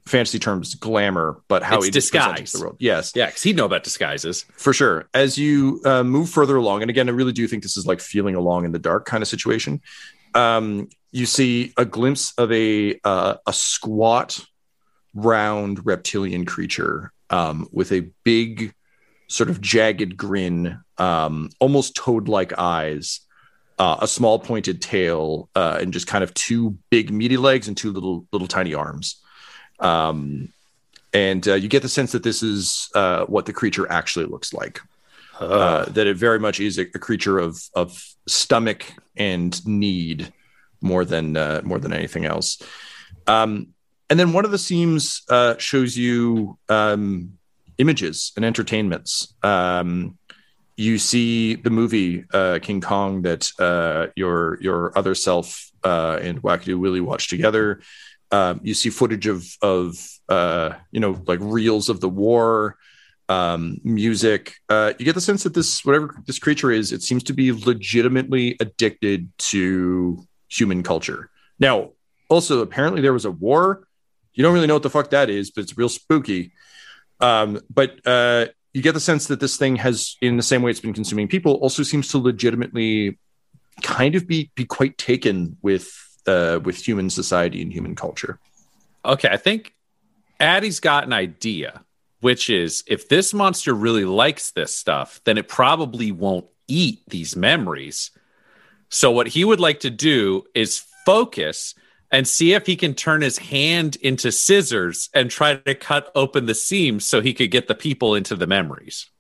fantasy 0.07 0.39
terms 0.41 0.75
glamour, 0.75 1.41
but 1.49 1.63
how 1.63 1.79
It's 1.79 1.89
it 1.89 1.97
is 1.97 2.11
presented 2.11 2.37
to 2.37 2.43
disguise. 2.43 2.53
the 2.53 2.61
world. 2.67 2.77
Yes, 2.81 3.13
Yeah, 3.15 3.27
because 3.27 3.43
he'd 3.45 3.57
know 3.57 3.65
about 3.65 3.85
disguises. 3.85 4.45
for 4.57 4.73
sure. 4.73 5.09
As 5.15 5.39
you 5.39 5.81
uh, 5.85 6.03
move 6.03 6.29
further 6.31 6.57
along, 6.57 6.83
and 6.83 6.91
again, 6.91 7.09
I 7.09 7.13
really 7.13 7.33
do 7.33 7.47
think 7.47 7.63
this 7.63 7.77
is 7.77 7.87
like 7.87 8.01
feeling 8.01 8.35
along 8.35 8.65
in 8.65 8.73
the 8.73 8.79
dark 8.81 9.05
kind 9.05 9.23
of 9.23 9.29
situation. 9.29 9.81
Um, 10.35 10.89
you 11.13 11.27
see 11.27 11.73
a 11.77 11.85
glimpse 11.85 12.33
of 12.37 12.51
a 12.53 12.99
uh, 13.05 13.37
a 13.47 13.53
squat, 13.53 14.45
round 15.17 15.85
reptilian 15.85 16.45
creature 16.45 17.13
um, 17.31 17.67
with 17.73 17.91
a 17.91 18.09
big, 18.23 18.73
sort 19.29 19.51
of 19.51 19.61
jagged 19.61 20.17
grin, 20.17 20.81
um, 20.99 21.51
almost 21.59 21.97
toad-like 21.97 22.57
eyes, 22.59 23.21
uh, 23.79 23.97
a 24.01 24.07
small 24.07 24.39
pointed 24.39 24.81
tail, 24.81 25.49
uh, 25.57 25.79
and 25.81 25.93
just 25.93 26.07
kind 26.07 26.23
of 26.23 26.33
two 26.35 26.79
big 26.91 27.11
meaty 27.11 27.37
legs 27.37 27.67
and 27.67 27.77
two 27.77 27.93
little 27.93 28.27
little 28.33 28.49
tiny 28.49 28.75
arms. 28.75 29.17
Um, 29.81 30.53
and 31.13 31.47
uh, 31.49 31.55
you 31.55 31.69
get 31.69 31.83
the 31.83 31.89
sense 31.89 32.13
that 32.13 32.23
this 32.23 32.43
is 32.43 32.91
uh, 32.95 33.25
what 33.25 33.47
the 33.47 33.53
creature 33.53 33.91
actually 33.91 34.27
looks 34.27 34.53
like. 34.53 34.81
Uh, 35.39 35.85
that 35.91 36.07
it 36.07 36.17
very 36.17 36.39
much 36.39 36.61
is 36.61 36.79
a, 36.79 36.83
a 36.95 36.99
creature 36.99 37.39
of 37.39 37.61
of 37.75 38.03
stomach 38.27 38.87
and 39.17 39.67
need 39.67 40.33
more 40.81 41.05
than 41.05 41.37
uh, 41.37 41.61
more 41.63 41.79
than 41.79 41.93
anything 41.93 42.25
else. 42.25 42.63
Um, 43.27 43.75
and 44.09 44.19
then 44.19 44.33
one 44.33 44.45
of 44.45 44.51
the 44.51 44.59
seams 44.59 45.23
uh, 45.29 45.57
shows 45.59 45.97
you 45.97 46.59
um, 46.69 47.39
images 47.79 48.33
and 48.37 48.45
entertainments. 48.45 49.35
Um, 49.43 50.19
you 50.77 50.99
see 50.99 51.55
the 51.55 51.71
movie 51.71 52.25
uh, 52.33 52.59
King 52.61 52.81
Kong 52.81 53.23
that 53.23 53.51
uh, 53.59 54.09
your 54.15 54.59
your 54.61 54.97
other 54.97 55.15
self 55.15 55.71
uh, 55.83 56.19
and 56.21 56.43
Whack-A-Doo 56.43 56.79
Willy 56.79 57.01
watched 57.01 57.31
together. 57.31 57.81
Um, 58.31 58.61
you 58.63 58.75
see 58.75 58.91
footage 58.91 59.27
of 59.27 59.47
of 59.63 59.97
uh, 60.29 60.75
you 60.93 61.01
know 61.01 61.23
like 61.27 61.41
reels 61.41 61.89
of 61.89 62.01
the 62.01 62.09
war, 62.09 62.77
um, 63.29 63.81
music. 63.85 64.55
Uh, 64.69 64.93
you 64.99 65.05
get 65.05 65.15
the 65.15 65.21
sense 65.21 65.45
that 65.45 65.55
this 65.55 65.85
whatever 65.85 66.23
this 66.27 66.39
creature 66.39 66.71
is, 66.71 66.93
it 66.93 67.03
seems 67.03 67.23
to 67.25 67.33
be 67.33 67.53
legitimately 67.53 68.57
addicted 68.61 69.31
to 69.39 70.27
human 70.49 70.83
culture. 70.83 71.31
Now, 71.59 71.93
also 72.29 72.61
apparently 72.61 73.01
there 73.01 73.13
was 73.13 73.25
a 73.25 73.31
war. 73.31 73.86
You 74.37 74.43
don't 74.43 74.55
really 74.55 74.69
know 74.69 74.75
what 74.75 74.85
the 74.85 74.91
fuck 74.91 75.11
that 75.11 75.29
is, 75.29 75.51
but 75.51 75.63
it's 75.63 75.77
real 75.77 75.89
spooky. 75.89 76.53
Um, 77.21 77.61
but 77.69 78.07
uh, 78.07 78.47
you 78.73 78.83
get 78.83 78.93
the 78.93 79.01
sense 79.01 79.27
that 79.27 79.41
this 79.41 79.57
thing 79.57 79.77
has, 79.77 80.17
in 80.21 80.37
the 80.37 80.43
same 80.43 80.63
way 80.63 80.71
it's 80.71 80.81
been 80.81 80.93
consuming 80.93 81.27
people, 81.27 81.55
also 81.55 81.83
seems 81.83 82.09
to 82.09 82.19
legitimately 82.19 83.19
kind 83.83 84.15
of 84.15 84.27
be 84.27 84.51
be 84.55 84.65
quite 84.65 84.99
taken 84.99 85.57
with 85.63 85.91
uh, 86.27 86.61
with 86.63 86.77
human 86.77 87.11
society 87.11 87.63
and 87.63 87.73
human 87.73 87.95
culture. 87.95 88.39
Okay, 89.05 89.29
I 89.29 89.39
think 89.39 89.75
Addie's 90.39 90.81
got 90.81 91.05
an 91.05 91.13
idea, 91.13 91.83
which 92.21 92.51
is 92.51 92.85
if 92.87 93.09
this 93.09 93.33
monster 93.33 93.73
really 93.73 94.05
likes 94.05 94.51
this 94.51 94.75
stuff, 94.75 95.21
then 95.25 95.39
it 95.39 95.49
probably 95.49 96.13
won't 96.13 96.47
eat 96.69 97.01
these 97.09 97.35
memories. 97.35 98.11
So, 98.91 99.11
what 99.11 99.29
he 99.29 99.45
would 99.45 99.61
like 99.61 99.81
to 99.81 99.91
do 99.91 100.45
is 100.55 100.85
focus 101.07 101.75
and 102.11 102.27
see 102.27 102.53
if 102.53 102.67
he 102.67 102.77
can 102.77 102.95
turn 102.95 103.23
his 103.23 103.39
hand 103.39 103.97
into 103.97 104.31
scissors 104.31 105.11
and 105.15 105.31
try 105.31 105.57
to 105.57 105.75
cut 105.75 106.11
open 106.15 106.47
the 106.47 106.55
seams 106.55 107.05
so 107.05 107.21
he 107.21 107.35
could 107.35 107.51
get 107.51 107.69
the 107.69 107.75
people 107.75 108.15
into 108.15 108.37
the 108.37 108.47
memories. 108.47 109.11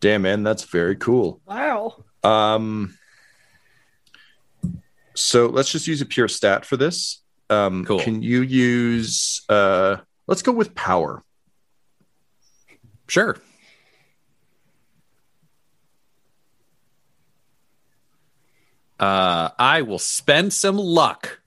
Damn, 0.00 0.22
man, 0.22 0.42
that's 0.42 0.64
very 0.64 0.96
cool. 0.96 1.40
Wow. 1.46 2.04
Um, 2.24 2.96
so 5.14 5.46
let's 5.46 5.72
just 5.72 5.86
use 5.86 6.00
a 6.00 6.06
pure 6.06 6.28
stat 6.28 6.64
for 6.64 6.76
this. 6.76 7.22
Um, 7.50 7.84
Cool. 7.84 8.00
Can 8.00 8.22
you 8.22 8.42
use? 8.42 9.42
Uh, 9.48 9.96
let's 10.26 10.42
go 10.42 10.52
with 10.52 10.74
power. 10.74 11.22
Sure. 13.08 13.36
Uh, 19.00 19.50
I 19.58 19.82
will 19.82 19.98
spend 19.98 20.52
some 20.52 20.76
luck 20.76 21.37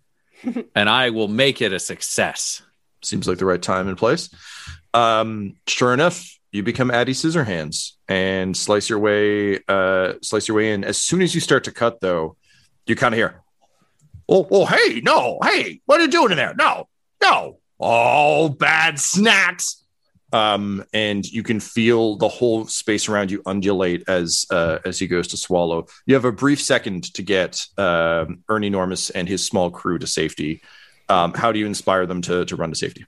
and 0.75 0.89
I 0.89 1.09
will 1.09 1.27
make 1.27 1.61
it 1.61 1.73
a 1.73 1.79
success. 1.79 2.61
Seems 3.01 3.27
like 3.27 3.37
the 3.37 3.45
right 3.45 3.61
time 3.61 3.87
and 3.87 3.97
place. 3.97 4.29
Um, 4.93 5.55
sure 5.67 5.93
enough, 5.93 6.37
you 6.51 6.63
become 6.63 6.91
Addie 6.91 7.13
Scissorhands 7.13 7.93
and 8.07 8.55
slice 8.55 8.89
your 8.89 8.99
way, 8.99 9.59
uh, 9.67 10.13
slice 10.21 10.47
your 10.47 10.57
way 10.57 10.73
in. 10.73 10.83
As 10.83 10.97
soon 10.97 11.21
as 11.21 11.33
you 11.33 11.41
start 11.41 11.63
to 11.63 11.71
cut, 11.71 12.01
though, 12.01 12.35
you 12.85 12.95
kind 12.95 13.13
of 13.13 13.17
hear, 13.17 13.41
"Oh, 14.27 14.47
oh, 14.51 14.65
hey, 14.65 15.01
no, 15.01 15.39
hey, 15.43 15.81
what 15.85 15.99
are 15.99 16.03
you 16.03 16.09
doing 16.09 16.31
in 16.31 16.37
there? 16.37 16.53
No, 16.53 16.89
no, 17.21 17.59
oh, 17.79 18.49
bad 18.49 18.99
snacks." 18.99 19.80
Um, 20.33 20.85
and 20.93 21.25
you 21.25 21.43
can 21.43 21.59
feel 21.59 22.15
the 22.15 22.29
whole 22.29 22.65
space 22.65 23.09
around 23.09 23.31
you 23.31 23.41
undulate 23.45 24.07
as 24.07 24.45
uh, 24.49 24.79
as 24.85 24.97
he 24.97 25.07
goes 25.07 25.27
to 25.29 25.37
swallow. 25.37 25.87
You 26.05 26.15
have 26.15 26.25
a 26.25 26.31
brief 26.31 26.61
second 26.61 27.13
to 27.15 27.21
get 27.21 27.65
um, 27.77 28.43
Ernie 28.47 28.69
Normus 28.69 29.11
and 29.13 29.27
his 29.27 29.45
small 29.45 29.69
crew 29.69 29.99
to 29.99 30.07
safety. 30.07 30.61
Um, 31.09 31.33
how 31.33 31.51
do 31.51 31.59
you 31.59 31.65
inspire 31.65 32.05
them 32.05 32.21
to 32.23 32.45
to 32.45 32.55
run 32.55 32.69
to 32.69 32.75
safety? 32.75 33.05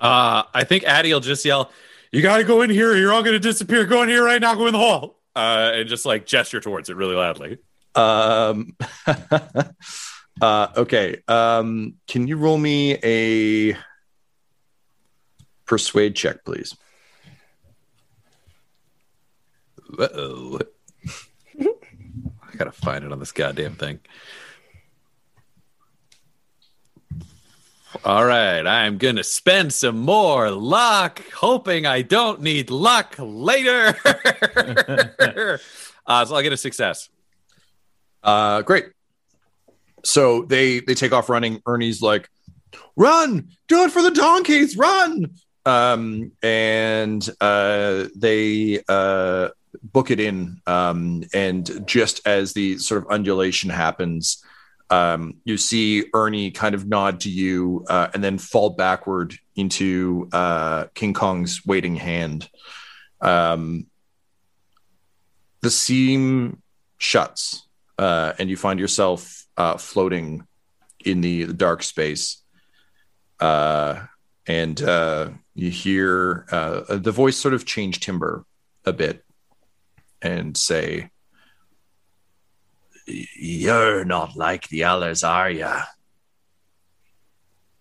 Uh, 0.00 0.44
I 0.54 0.64
think 0.64 0.84
Addie 0.84 1.12
will 1.12 1.20
just 1.20 1.44
yell, 1.44 1.70
You 2.10 2.22
got 2.22 2.38
to 2.38 2.44
go 2.44 2.62
in 2.62 2.70
here. 2.70 2.96
You're 2.96 3.12
all 3.12 3.22
going 3.22 3.34
to 3.34 3.38
disappear. 3.38 3.84
Go 3.84 4.02
in 4.02 4.08
here 4.08 4.24
right 4.24 4.40
now. 4.40 4.54
Go 4.54 4.66
in 4.66 4.72
the 4.72 4.78
hall. 4.78 5.20
Uh, 5.36 5.72
and 5.74 5.88
just 5.88 6.06
like 6.06 6.26
gesture 6.26 6.60
towards 6.60 6.90
it 6.90 6.96
really 6.96 7.14
loudly. 7.14 7.58
Um, 7.94 8.76
uh, 10.40 10.68
okay. 10.76 11.22
Um, 11.28 11.94
can 12.08 12.26
you 12.26 12.36
roll 12.36 12.58
me 12.58 12.96
a 13.02 13.76
persuade 15.70 16.16
check, 16.16 16.44
please? 16.44 16.76
Uh-oh. 19.96 20.58
I 21.60 22.56
got 22.56 22.64
to 22.64 22.72
find 22.72 23.04
it 23.04 23.12
on 23.12 23.20
this 23.20 23.30
goddamn 23.30 23.76
thing. 23.76 24.00
All 28.04 28.24
right, 28.24 28.66
I'm 28.66 28.98
to 28.98 29.22
spend 29.22 29.72
some 29.72 30.00
more 30.00 30.50
luck, 30.50 31.22
hoping 31.32 31.86
I 31.86 32.02
don't 32.02 32.40
need 32.40 32.70
luck 32.70 33.14
later. 33.18 33.94
uh, 36.04 36.24
so 36.24 36.34
I'll 36.34 36.42
get 36.42 36.52
a 36.52 36.56
success. 36.56 37.08
Uh, 38.24 38.62
great. 38.62 38.86
So 40.04 40.42
they 40.42 40.80
they 40.80 40.94
take 40.94 41.12
off 41.12 41.28
running. 41.28 41.62
Ernie's 41.66 42.02
like, 42.02 42.28
"Run! 42.96 43.50
Do 43.68 43.84
it 43.84 43.92
for 43.92 44.02
the 44.02 44.10
donkeys! 44.10 44.76
Run!" 44.76 45.32
Um, 45.70 46.32
and 46.42 47.28
uh, 47.40 48.06
they 48.16 48.82
uh, 48.88 49.50
book 49.82 50.10
it 50.10 50.18
in. 50.18 50.60
Um, 50.66 51.22
and 51.32 51.86
just 51.86 52.26
as 52.26 52.52
the 52.54 52.78
sort 52.78 53.04
of 53.04 53.10
undulation 53.10 53.70
happens, 53.70 54.44
um, 54.90 55.34
you 55.44 55.56
see 55.56 56.06
Ernie 56.12 56.50
kind 56.50 56.74
of 56.74 56.88
nod 56.88 57.20
to 57.20 57.30
you 57.30 57.84
uh, 57.88 58.08
and 58.12 58.24
then 58.24 58.38
fall 58.38 58.70
backward 58.70 59.36
into 59.54 60.28
uh, 60.32 60.86
King 60.94 61.14
Kong's 61.14 61.64
waiting 61.64 61.94
hand. 61.94 62.48
Um, 63.20 63.86
the 65.60 65.70
seam 65.70 66.62
shuts, 66.98 67.68
uh, 67.96 68.32
and 68.40 68.50
you 68.50 68.56
find 68.56 68.80
yourself 68.80 69.46
uh, 69.56 69.76
floating 69.76 70.48
in 71.04 71.20
the, 71.20 71.44
the 71.44 71.54
dark 71.54 71.84
space. 71.84 72.42
Uh, 73.38 74.06
and 74.46 74.82
uh, 74.82 75.30
you 75.54 75.70
hear 75.70 76.46
uh, 76.50 76.96
the 76.96 77.12
voice 77.12 77.36
sort 77.36 77.54
of 77.54 77.64
change 77.64 78.00
timbre 78.00 78.44
a 78.84 78.92
bit 78.92 79.24
and 80.22 80.56
say, 80.56 81.10
you're 83.06 84.04
not 84.04 84.36
like 84.36 84.68
the 84.68 84.84
others, 84.84 85.24
are 85.24 85.50
you? 85.50 85.72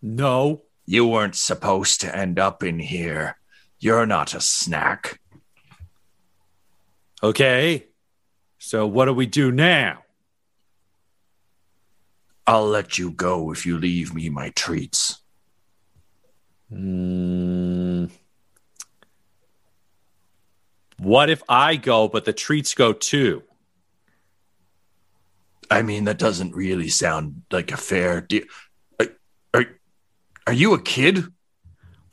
No. 0.02 0.62
You 0.86 1.06
weren't 1.06 1.36
supposed 1.36 2.02
to 2.02 2.16
end 2.16 2.40
up 2.40 2.64
in 2.64 2.80
here. 2.80 3.38
You're 3.80 4.08
not 4.08 4.34
a 4.34 4.42
snack. 4.42 5.20
Okay. 7.22 7.86
So 8.58 8.88
what 8.88 9.06
do 9.06 9.14
we 9.14 9.28
do 9.28 9.52
now? 9.52 10.04
I'll 12.48 12.68
let 12.68 12.98
you 12.98 13.12
go 13.12 13.52
if 13.52 13.68
you 13.68 13.78
leave 13.78 14.16
me 14.16 14.30
my 14.30 14.50
treats. 14.50 15.22
Mm. 16.72 18.10
What 21.00 21.30
if 21.30 21.42
I 21.48 21.76
go, 21.78 22.08
but 22.08 22.26
the 22.26 22.34
treats 22.34 22.74
go 22.74 22.94
too? 22.94 23.44
I 25.72 25.82
mean, 25.82 26.06
that 26.06 26.18
doesn't 26.18 26.56
really 26.56 26.90
sound 26.90 27.44
like 27.52 27.72
a 27.72 27.78
fair 27.78 28.22
deal. 28.22 28.44
Are, 29.00 29.08
are, 29.54 29.66
are 30.48 30.54
you 30.54 30.74
a 30.74 30.82
kid? 30.82 31.26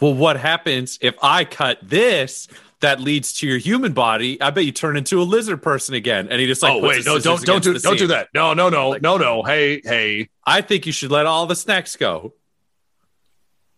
Well, 0.00 0.14
what 0.14 0.36
happens 0.36 0.98
if 1.00 1.14
I 1.22 1.44
cut 1.44 1.78
this? 1.82 2.48
That 2.80 3.00
leads 3.00 3.32
to 3.38 3.46
your 3.46 3.56
human 3.56 3.94
body. 3.94 4.40
I 4.40 4.50
bet 4.50 4.66
you 4.66 4.70
turn 4.70 4.98
into 4.98 5.20
a 5.20 5.24
lizard 5.24 5.62
person 5.62 5.94
again. 5.94 6.28
And 6.30 6.38
he 6.38 6.46
just 6.46 6.62
like, 6.62 6.74
oh 6.74 6.80
wait, 6.86 7.06
no, 7.06 7.18
don't 7.18 7.42
don't 7.42 7.64
do 7.64 7.78
don't 7.78 7.96
do 7.96 8.08
that. 8.08 8.28
No, 8.34 8.52
no, 8.52 8.68
no, 8.68 8.90
Like- 8.90 9.00
no, 9.00 9.16
no. 9.16 9.42
Hey, 9.42 9.80
hey. 9.82 10.28
I 10.44 10.60
think 10.60 10.84
you 10.84 10.92
should 10.92 11.10
let 11.10 11.24
all 11.24 11.46
the 11.46 11.56
snacks 11.56 11.96
go. 11.96 12.34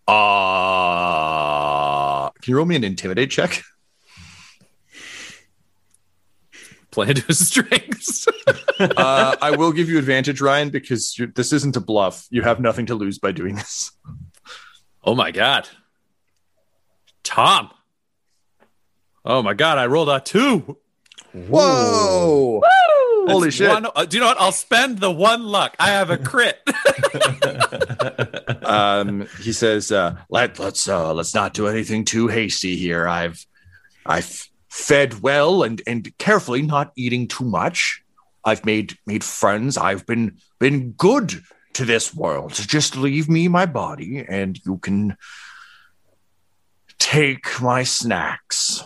Uh, 0.08 0.14
can 2.30 2.50
you 2.52 2.56
roll 2.56 2.64
me 2.64 2.76
an 2.76 2.84
intimidate 2.84 3.30
check? 3.30 3.62
Plan 6.90 7.14
to 7.14 7.22
his 7.26 7.46
strengths. 7.46 8.26
uh, 8.80 9.36
I 9.40 9.54
will 9.56 9.72
give 9.72 9.90
you 9.90 9.98
advantage, 9.98 10.40
Ryan, 10.40 10.70
because 10.70 11.18
you 11.18 11.26
this 11.26 11.52
isn't 11.52 11.76
a 11.76 11.80
bluff. 11.80 12.26
You 12.30 12.40
have 12.42 12.58
nothing 12.58 12.86
to 12.86 12.94
lose 12.94 13.18
by 13.18 13.32
doing 13.32 13.56
this. 13.56 13.92
oh 15.04 15.14
my 15.14 15.30
god. 15.30 15.68
Tom. 17.22 17.68
Oh 19.24 19.42
my 19.42 19.52
god, 19.52 19.76
I 19.76 19.84
rolled 19.86 20.08
a 20.08 20.20
two. 20.20 20.78
Whoa! 21.34 22.62
Holy 23.28 23.46
That's 23.46 23.56
shit! 23.56 23.68
one- 23.68 23.86
uh, 23.94 24.04
do 24.04 24.16
you 24.16 24.20
know 24.20 24.28
what? 24.28 24.40
I'll 24.40 24.52
spend 24.52 24.98
the 24.98 25.10
one 25.10 25.44
luck. 25.44 25.76
I 25.78 25.88
have 25.90 26.10
a 26.10 26.18
crit. 26.18 26.60
um, 28.64 29.26
he 29.40 29.52
says, 29.52 29.92
uh, 29.92 30.16
"Let 30.30 30.58
let's 30.58 30.88
uh, 30.88 31.12
let's 31.14 31.34
not 31.34 31.54
do 31.54 31.66
anything 31.66 32.04
too 32.04 32.28
hasty 32.28 32.76
here. 32.76 33.06
I've 33.06 33.44
I've 34.06 34.48
fed 34.68 35.20
well 35.20 35.62
and 35.62 35.82
and 35.86 36.16
carefully, 36.18 36.62
not 36.62 36.92
eating 36.96 37.28
too 37.28 37.44
much. 37.44 38.02
I've 38.44 38.64
made 38.64 38.96
made 39.06 39.24
friends. 39.24 39.76
I've 39.76 40.06
been 40.06 40.38
been 40.58 40.92
good 40.92 41.40
to 41.74 41.84
this 41.84 42.14
world. 42.14 42.54
Just 42.54 42.96
leave 42.96 43.28
me 43.28 43.48
my 43.48 43.66
body, 43.66 44.24
and 44.28 44.58
you 44.64 44.78
can 44.78 45.16
take 46.98 47.60
my 47.60 47.82
snacks." 47.84 48.82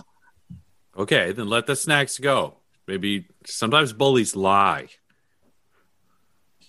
okay, 0.97 1.33
then 1.33 1.49
let 1.49 1.67
the 1.67 1.77
snacks 1.77 2.19
go. 2.19 2.62
Maybe 2.87 3.27
sometimes 3.47 3.93
bullies 3.93 4.35
lie. 4.35 4.89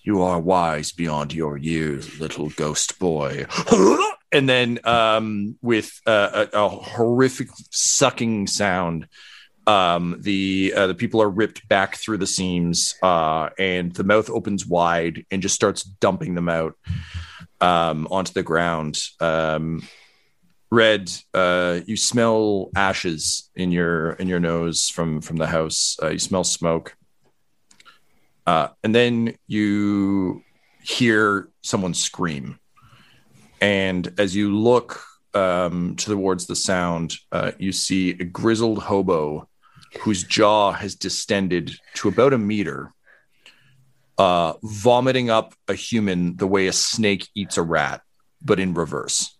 You 0.02 0.22
are 0.22 0.38
wise 0.38 0.92
beyond 0.92 1.32
your 1.32 1.56
years, 1.56 2.20
little 2.20 2.50
ghost 2.50 2.98
boy. 2.98 3.46
and 4.32 4.48
then, 4.48 4.78
um, 4.84 5.56
with 5.62 6.00
uh, 6.06 6.46
a, 6.52 6.58
a 6.64 6.68
horrific 6.68 7.48
sucking 7.70 8.46
sound, 8.46 9.08
um, 9.66 10.16
the 10.20 10.74
uh, 10.76 10.86
the 10.88 10.94
people 10.94 11.22
are 11.22 11.30
ripped 11.30 11.66
back 11.68 11.96
through 11.96 12.18
the 12.18 12.26
seams, 12.26 12.94
uh, 13.02 13.48
and 13.58 13.94
the 13.94 14.04
mouth 14.04 14.28
opens 14.28 14.66
wide 14.66 15.24
and 15.30 15.40
just 15.40 15.54
starts 15.54 15.82
dumping 15.82 16.34
them 16.34 16.50
out 16.50 16.76
um, 17.60 18.06
onto 18.10 18.32
the 18.32 18.42
ground. 18.42 19.00
Um, 19.20 19.88
Red, 20.74 21.12
uh, 21.32 21.80
you 21.86 21.96
smell 21.96 22.70
ashes 22.74 23.48
in 23.54 23.70
your 23.70 24.14
in 24.14 24.26
your 24.26 24.40
nose 24.40 24.88
from 24.88 25.20
from 25.20 25.36
the 25.36 25.46
house. 25.46 25.96
Uh, 26.02 26.08
you 26.08 26.18
smell 26.18 26.42
smoke. 26.42 26.96
Uh, 28.44 28.68
and 28.82 28.92
then 28.92 29.36
you 29.46 30.42
hear 30.82 31.48
someone 31.62 31.94
scream. 31.94 32.58
And 33.60 34.12
as 34.18 34.34
you 34.34 34.52
look 34.52 35.00
um, 35.32 35.94
towards 35.94 36.46
the 36.46 36.56
sound, 36.56 37.14
uh, 37.30 37.52
you 37.56 37.70
see 37.70 38.10
a 38.10 38.24
grizzled 38.24 38.82
hobo 38.82 39.48
whose 40.00 40.24
jaw 40.24 40.72
has 40.72 40.96
distended 40.96 41.70
to 41.94 42.08
about 42.08 42.32
a 42.32 42.38
meter, 42.38 42.92
uh, 44.18 44.54
vomiting 44.64 45.30
up 45.30 45.54
a 45.68 45.74
human 45.74 46.36
the 46.36 46.48
way 46.48 46.66
a 46.66 46.72
snake 46.72 47.28
eats 47.36 47.56
a 47.58 47.62
rat, 47.62 48.02
but 48.42 48.58
in 48.58 48.74
reverse. 48.74 49.38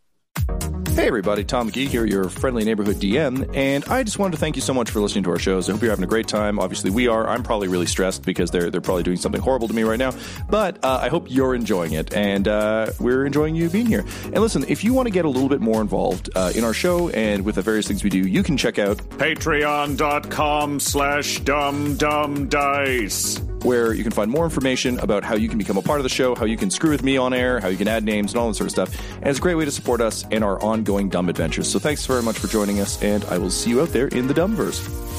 Hey 0.94 1.08
everybody, 1.08 1.42
Tom 1.42 1.68
McGee 1.68 1.88
here, 1.88 2.06
your 2.06 2.28
friendly 2.28 2.64
neighborhood 2.64 2.96
DM, 2.96 3.50
and 3.52 3.84
I 3.86 4.04
just 4.04 4.20
wanted 4.20 4.30
to 4.30 4.36
thank 4.38 4.54
you 4.54 4.62
so 4.62 4.72
much 4.72 4.90
for 4.90 5.00
listening 5.00 5.24
to 5.24 5.30
our 5.30 5.40
shows. 5.40 5.68
I 5.68 5.72
hope 5.72 5.82
you're 5.82 5.90
having 5.90 6.04
a 6.04 6.08
great 6.08 6.28
time. 6.28 6.60
Obviously, 6.60 6.88
we 6.90 7.08
are. 7.08 7.26
I'm 7.26 7.42
probably 7.42 7.66
really 7.66 7.86
stressed 7.86 8.24
because 8.24 8.52
they're 8.52 8.70
they're 8.70 8.80
probably 8.80 9.02
doing 9.02 9.16
something 9.16 9.40
horrible 9.40 9.66
to 9.66 9.74
me 9.74 9.82
right 9.82 9.98
now, 9.98 10.12
but 10.48 10.82
uh, 10.84 11.00
I 11.02 11.08
hope 11.08 11.26
you're 11.28 11.56
enjoying 11.56 11.94
it, 11.94 12.14
and 12.14 12.46
uh, 12.46 12.92
we're 13.00 13.26
enjoying 13.26 13.56
you 13.56 13.68
being 13.70 13.86
here. 13.86 14.04
And 14.26 14.38
listen, 14.38 14.64
if 14.68 14.84
you 14.84 14.94
want 14.94 15.06
to 15.06 15.12
get 15.12 15.24
a 15.24 15.28
little 15.28 15.48
bit 15.48 15.60
more 15.60 15.80
involved 15.80 16.30
uh, 16.36 16.52
in 16.54 16.62
our 16.62 16.72
show 16.72 17.08
and 17.08 17.44
with 17.44 17.56
the 17.56 17.62
various 17.62 17.88
things 17.88 18.04
we 18.04 18.10
do, 18.10 18.20
you 18.20 18.44
can 18.44 18.56
check 18.56 18.78
out 18.78 18.96
Patreon.com 18.96 20.78
slash 20.78 21.40
dum 21.40 21.96
dum 21.96 22.48
dice. 22.48 23.40
Where 23.64 23.94
you 23.94 24.02
can 24.02 24.12
find 24.12 24.30
more 24.30 24.44
information 24.44 24.98
about 25.00 25.24
how 25.24 25.34
you 25.34 25.48
can 25.48 25.58
become 25.58 25.76
a 25.76 25.82
part 25.82 25.98
of 25.98 26.02
the 26.04 26.08
show, 26.08 26.34
how 26.34 26.44
you 26.44 26.56
can 26.56 26.70
screw 26.70 26.90
with 26.90 27.02
me 27.02 27.16
on 27.16 27.32
air, 27.32 27.60
how 27.60 27.68
you 27.68 27.76
can 27.76 27.88
add 27.88 28.04
names, 28.04 28.32
and 28.32 28.40
all 28.40 28.48
that 28.48 28.54
sort 28.54 28.66
of 28.66 28.70
stuff. 28.70 29.16
And 29.16 29.26
it's 29.26 29.38
a 29.38 29.42
great 29.42 29.54
way 29.54 29.64
to 29.64 29.70
support 29.70 30.00
us 30.00 30.24
and 30.30 30.44
our 30.44 30.62
ongoing 30.62 31.08
dumb 31.08 31.28
adventures. 31.28 31.70
So 31.70 31.78
thanks 31.78 32.04
very 32.06 32.22
much 32.22 32.38
for 32.38 32.46
joining 32.46 32.80
us, 32.80 33.02
and 33.02 33.24
I 33.24 33.38
will 33.38 33.50
see 33.50 33.70
you 33.70 33.80
out 33.80 33.88
there 33.88 34.08
in 34.08 34.26
the 34.26 34.34
Dumbverse. 34.34 35.14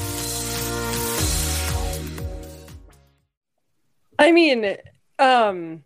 I 4.18 4.32
mean, 4.32 4.76
um, 5.18 5.84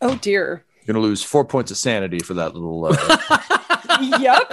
oh 0.00 0.16
dear. 0.16 0.64
You're 0.78 0.94
going 0.94 1.02
to 1.02 1.08
lose 1.08 1.22
four 1.22 1.44
points 1.44 1.70
of 1.70 1.76
sanity 1.76 2.18
for 2.20 2.34
that 2.34 2.54
little. 2.54 2.86
Uh, 2.86 2.96
yep. 4.18 4.52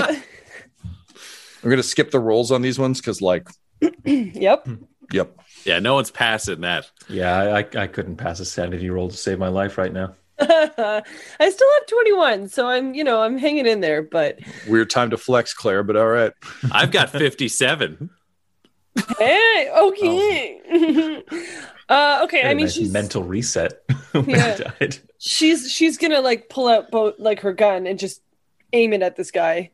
I'm 1.63 1.69
going 1.69 1.77
to 1.77 1.83
skip 1.83 2.11
the 2.11 2.19
rolls 2.19 2.51
on 2.51 2.61
these 2.61 2.77
ones 2.77 3.01
because, 3.01 3.21
like, 3.21 3.47
yep. 4.05 4.67
yep. 5.11 5.37
Yeah, 5.67 5.79
no 5.79 5.93
one's 5.95 6.11
passing 6.11 6.61
that. 6.61 6.89
Yeah, 7.09 7.35
I, 7.37 7.59
I, 7.59 7.65
I 7.83 7.87
couldn't 7.87 8.15
pass 8.15 8.39
a 8.39 8.45
sanity 8.45 8.89
roll 8.89 9.09
to 9.09 9.17
save 9.17 9.37
my 9.37 9.49
life 9.49 9.77
right 9.77 9.91
now. 9.91 10.15
I 10.39 11.03
still 11.49 11.67
have 11.73 11.85
21, 11.87 12.47
so 12.47 12.67
I'm, 12.67 12.93
you 12.93 13.03
know, 13.03 13.21
I'm 13.21 13.37
hanging 13.37 13.65
in 13.67 13.81
there, 13.81 14.01
but 14.01 14.39
Weird 14.67 14.89
time 14.89 15.09
to 15.09 15.17
flex, 15.17 15.53
Clare, 15.53 15.83
but 15.83 15.97
all 15.97 16.07
right. 16.07 16.31
I've 16.71 16.91
got 16.91 17.09
57. 17.09 18.09
hey, 19.19 19.69
okay. 19.77 21.23
uh 21.89 22.21
okay, 22.23 22.41
Had 22.41 22.47
I 22.47 22.51
a 22.51 22.55
mean 22.55 22.65
nice 22.65 22.73
she's 22.73 22.91
mental 22.91 23.23
reset 23.23 23.83
Yeah. 24.25 24.57
Died. 24.79 24.97
she's 25.19 25.71
she's 25.71 25.97
going 25.97 26.11
to 26.11 26.19
like 26.21 26.49
pull 26.49 26.67
out 26.67 26.91
both 26.91 27.15
like 27.19 27.41
her 27.41 27.53
gun 27.53 27.85
and 27.87 27.99
just 27.99 28.21
aim 28.73 28.93
it 28.93 29.01
at 29.01 29.15
this 29.15 29.31
guy. 29.31 29.71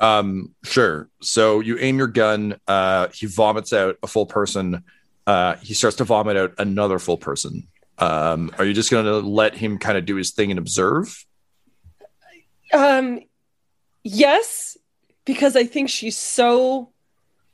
Um, 0.00 0.54
sure. 0.64 1.08
So 1.20 1.60
you 1.60 1.78
aim 1.78 1.96
your 1.98 2.08
gun. 2.08 2.56
Uh, 2.66 3.08
he 3.14 3.26
vomits 3.26 3.72
out 3.72 3.98
a 4.02 4.06
full 4.06 4.26
person. 4.26 4.82
Uh, 5.26 5.56
he 5.56 5.74
starts 5.74 5.96
to 5.96 6.04
vomit 6.04 6.36
out 6.36 6.54
another 6.58 6.98
full 6.98 7.16
person. 7.18 7.68
Um, 7.98 8.50
are 8.58 8.64
you 8.64 8.72
just 8.74 8.90
going 8.90 9.04
to 9.04 9.18
let 9.20 9.54
him 9.54 9.78
kind 9.78 9.96
of 9.96 10.04
do 10.04 10.16
his 10.16 10.32
thing 10.32 10.50
and 10.50 10.58
observe? 10.58 11.24
Um 12.72 13.20
yes, 14.02 14.76
because 15.24 15.56
I 15.56 15.64
think 15.64 15.90
she's 15.90 16.16
so 16.16 16.90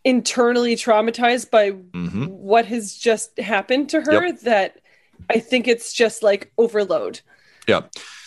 internally 0.05 0.77
traumatized 0.77 1.51
by 1.51 1.73
Mm-hmm. 1.73 2.27
what 2.27 2.67
has 2.67 2.95
just 2.97 3.39
happened 3.39 3.91
to 3.91 4.01
her 4.01 4.27
Yep. 4.27 4.41
that 4.43 4.81
I 5.29 5.41
think 5.41 5.67
it's 5.69 5.93
just 5.93 6.23
like 6.23 6.53
overload. 6.57 7.21
Yeah. 7.67 7.83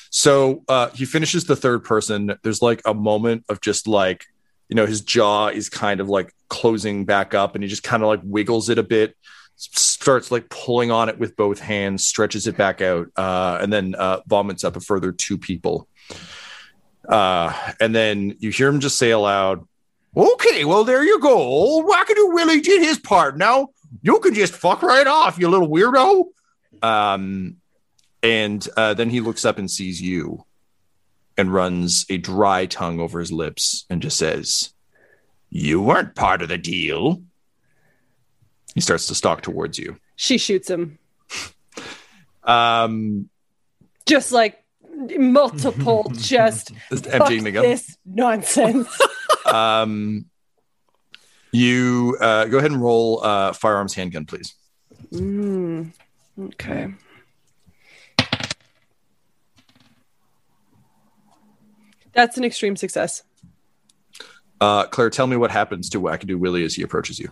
So 0.10 0.64
uh, 0.68 0.90
he 0.90 1.06
finishes 1.06 1.46
the 1.46 1.56
third 1.56 1.86
person. 1.86 2.36
There's 2.44 2.62
like 2.62 2.82
a 2.86 2.94
moment 2.94 3.46
of 3.48 3.62
just 3.62 3.88
like, 3.88 4.26
you 4.72 4.76
know, 4.76 4.86
his 4.86 5.02
jaw 5.02 5.50
is 5.50 5.68
kind 5.68 6.00
of 6.00 6.08
like 6.08 6.34
closing 6.48 7.04
back 7.04 7.34
up 7.34 7.56
and 7.56 7.64
he 7.64 7.70
just 7.70 7.84
kind 7.84 8.02
of 8.02 8.08
like 8.08 8.22
wiggles 8.24 8.70
it 8.70 8.80
a 8.80 8.84
bit, 8.84 9.18
starts 9.58 10.32
like 10.32 10.50
pulling 10.50 10.92
on 10.92 11.10
it 11.10 11.20
with 11.20 11.36
both 11.36 11.60
hands, 11.60 12.08
stretches 12.08 12.48
it 12.48 12.56
back 12.56 12.80
out, 12.80 13.10
uh, 13.18 13.60
and 13.62 13.72
then 13.72 13.94
uh, 13.96 14.22
vomits 14.28 14.64
up 14.64 14.78
a 14.78 14.80
further 14.80 15.12
two 15.12 15.38
people. 15.38 15.90
Uh, 17.08 17.54
and 17.82 17.94
then 17.94 18.38
you 18.40 18.50
hear 18.50 18.70
him 18.70 18.80
just 18.80 18.98
say 18.98 19.12
aloud, 19.12 19.68
Okay, 20.16 20.64
well, 20.64 20.86
there 20.86 21.04
you 21.04 21.20
go. 21.20 21.38
Old 21.38 21.86
Whack-A-Doo 21.86 22.32
Willy 22.32 22.62
did 22.62 22.82
his 22.82 22.98
part. 22.98 23.38
Now 23.38 23.70
you 24.02 24.20
can 24.20 24.34
just 24.34 24.54
fuck 24.54 24.84
right 24.84 25.08
off, 25.08 25.38
you 25.38 25.50
little 25.50 25.70
weirdo. 25.70 26.26
Um, 26.82 27.58
and 28.24 28.66
uh, 28.78 28.94
then 28.94 29.10
he 29.10 29.20
looks 29.20 29.44
up 29.44 29.58
and 29.58 29.70
sees 29.70 30.02
you 30.02 30.46
and 31.38 31.54
runs 31.54 32.06
a 32.10 32.18
dry 32.18 32.66
tongue 32.66 33.00
over 33.00 33.20
his 33.20 33.32
lips 33.32 33.86
and 33.90 34.02
just 34.02 34.18
says, 34.18 34.74
You 35.50 35.82
weren't 35.82 36.16
part 36.16 36.42
of 36.42 36.50
the 36.50 36.58
deal. 36.58 37.22
He 38.76 38.82
starts 38.82 39.08
to 39.08 39.16
stalk 39.16 39.42
towards 39.42 39.78
you. 39.78 39.98
She 40.16 40.38
shoots 40.38 40.70
him. 40.70 40.98
Um, 42.44 43.30
Just 44.06 44.32
like 44.32 44.64
multiple 45.18 46.12
just 46.16 46.72
Just 46.90 47.08
emptying 47.08 47.44
the 47.44 47.52
gun. 47.52 47.64
this 47.64 47.98
nonsense. 48.06 48.88
um, 49.46 50.26
you 51.52 52.18
uh, 52.22 52.46
go 52.46 52.58
ahead 52.58 52.72
and 52.72 52.82
roll 52.82 53.24
uh, 53.24 53.54
firearms 53.54 53.94
handgun, 53.94 54.26
please. 54.26 54.54
Mm, 55.12 55.92
okay. 56.40 56.94
That's 62.22 62.38
an 62.38 62.44
extreme 62.44 62.76
success. 62.76 63.24
Uh, 64.60 64.84
Clare, 64.84 65.10
tell 65.10 65.26
me 65.26 65.38
what 65.38 65.50
happens 65.50 65.90
to 65.90 66.00
Whack-A-Doo 66.00 66.38
Willy 66.38 66.64
as 66.64 66.76
he 66.76 66.84
approaches 66.84 67.18
you. 67.18 67.32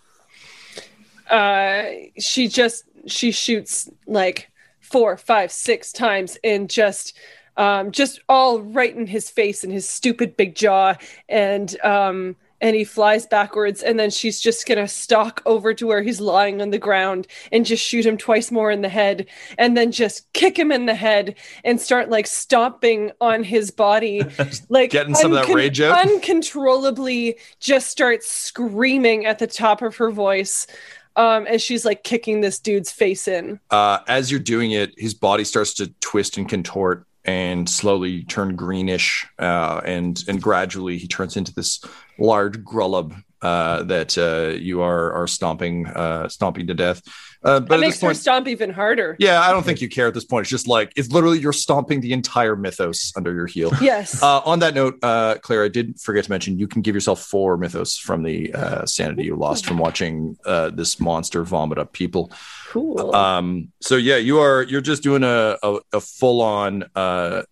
Uh, 1.30 1.84
she 2.18 2.48
just 2.48 2.86
she 3.06 3.32
shoots 3.32 3.88
like 4.08 4.50
four, 4.80 5.16
five, 5.16 5.52
six 5.52 5.92
times 5.92 6.40
and 6.44 6.72
just 6.72 7.16
um 7.56 7.92
just 7.92 8.20
all 8.28 8.62
right 8.62 8.96
in 8.96 9.06
his 9.06 9.30
face 9.30 9.64
and 9.64 9.72
his 9.72 9.88
stupid 9.88 10.36
big 10.36 10.56
jaw 10.56 10.96
and 11.28 11.80
um 11.82 12.36
and 12.62 12.76
he 12.76 12.84
flies 12.84 13.26
backwards 13.26 13.82
and 13.82 14.00
then 14.00 14.10
she's 14.10 14.40
just 14.40 14.68
gonna 14.68 14.88
stalk 14.88 15.42
over 15.46 15.74
to 15.74 15.88
where 15.88 16.02
he's 16.02 16.20
lying 16.20 16.62
on 16.62 16.70
the 16.70 16.78
ground 16.78 17.28
and 17.52 17.66
just 17.66 17.84
shoot 17.84 18.06
him 18.06 18.18
twice 18.18 18.52
more 18.52 18.72
in 18.72 18.82
the 18.82 18.90
head 18.90 19.26
and 19.58 19.76
then 19.78 19.92
just 19.92 20.32
kick 20.34 20.58
him 20.58 20.72
in 20.72 20.86
the 20.86 20.96
head 20.96 21.36
and 21.64 21.80
start 21.80 22.10
like 22.10 22.28
stomping 22.28 23.12
on 23.22 23.44
his 23.44 23.72
body 23.72 24.24
like 24.70 24.92
Getting 25.00 25.16
some 25.16 25.34
of 25.34 25.46
that 25.46 25.54
rage 25.54 25.82
out? 25.82 26.08
uncontrollably 26.08 27.38
just 27.60 27.90
starts 27.90 28.30
screaming 28.30 29.26
at 29.26 29.40
the 29.40 29.48
top 29.48 29.82
of 29.82 29.96
her 29.98 30.12
voice 30.12 30.68
um 31.16 31.48
as 31.48 31.62
she's 31.62 31.86
like 31.86 32.04
kicking 32.04 32.42
this 32.42 32.60
dude's 32.60 32.92
face 32.92 33.28
in 33.28 33.60
Uh, 33.72 34.00
as 34.08 34.30
you're 34.32 34.40
doing 34.40 34.72
it, 34.72 34.94
his 34.98 35.14
body 35.14 35.44
starts 35.44 35.74
to 35.76 35.88
twist 36.02 36.38
and 36.38 36.48
contort 36.48 37.06
and 37.30 37.70
slowly 37.70 38.24
turn 38.24 38.56
greenish, 38.56 39.24
uh, 39.38 39.82
and 39.86 40.24
and 40.28 40.42
gradually 40.42 40.98
he 40.98 41.08
turns 41.08 41.38
into 41.38 41.54
this 41.54 41.80
large 42.18 42.58
grullub 42.64 43.14
uh, 43.44 43.84
that 43.84 44.18
uh, 44.18 44.58
you 44.58 44.82
are 44.82 45.14
are 45.14 45.28
stomping 45.28 45.86
uh, 45.86 46.28
stomping 46.28 46.66
to 46.66 46.74
death. 46.74 47.04
Uh, 47.42 47.60
but 47.60 47.70
that 47.70 47.80
makes 47.80 48.00
this 48.00 48.02
her 48.02 48.14
stomp 48.14 48.48
even 48.48 48.70
harder 48.70 49.16
yeah, 49.18 49.42
I 49.42 49.52
don't 49.52 49.64
think 49.64 49.82
you 49.82 49.88
care 49.90 50.08
at 50.08 50.14
this 50.14 50.26
point. 50.26 50.44
It's 50.44 50.50
just 50.50 50.68
like 50.68 50.92
it's 50.96 51.10
literally 51.10 51.40
you're 51.40 51.54
stomping 51.54 52.02
the 52.02 52.14
entire 52.14 52.56
mythos 52.56 53.14
under 53.16 53.34
your 53.34 53.48
heel. 53.48 53.72
yes 53.82 54.22
Uh, 54.30 54.42
on 54.46 54.60
that 54.60 54.74
note, 54.76 55.00
uh, 55.02 55.36
Clare, 55.42 55.64
I 55.64 55.70
did 55.70 56.00
forget 56.00 56.26
to 56.26 56.32
mention 56.32 56.60
you 56.60 56.68
can 56.68 56.82
give 56.82 56.94
yourself 56.94 57.22
four 57.22 57.58
mythos 57.58 57.98
from 57.98 58.24
the 58.24 58.54
uh, 58.54 58.86
sanity 58.86 59.24
you 59.24 59.36
lost 59.36 59.66
from 59.66 59.78
watching 59.78 60.38
uh, 60.46 60.70
this 60.70 61.00
monster 61.00 61.44
vomit 61.44 61.78
up 61.78 61.94
people. 61.94 62.32
cool 62.68 63.16
Um, 63.16 63.72
so 63.82 63.96
yeah, 63.96 64.18
you 64.18 64.40
are 64.40 64.64
you're 64.64 64.82
just 64.82 65.02
doing 65.02 65.24
a 65.24 65.58
a, 65.64 65.80
a 65.94 66.02
full 66.02 66.42
on 66.42 66.84
uh, 66.96 67.44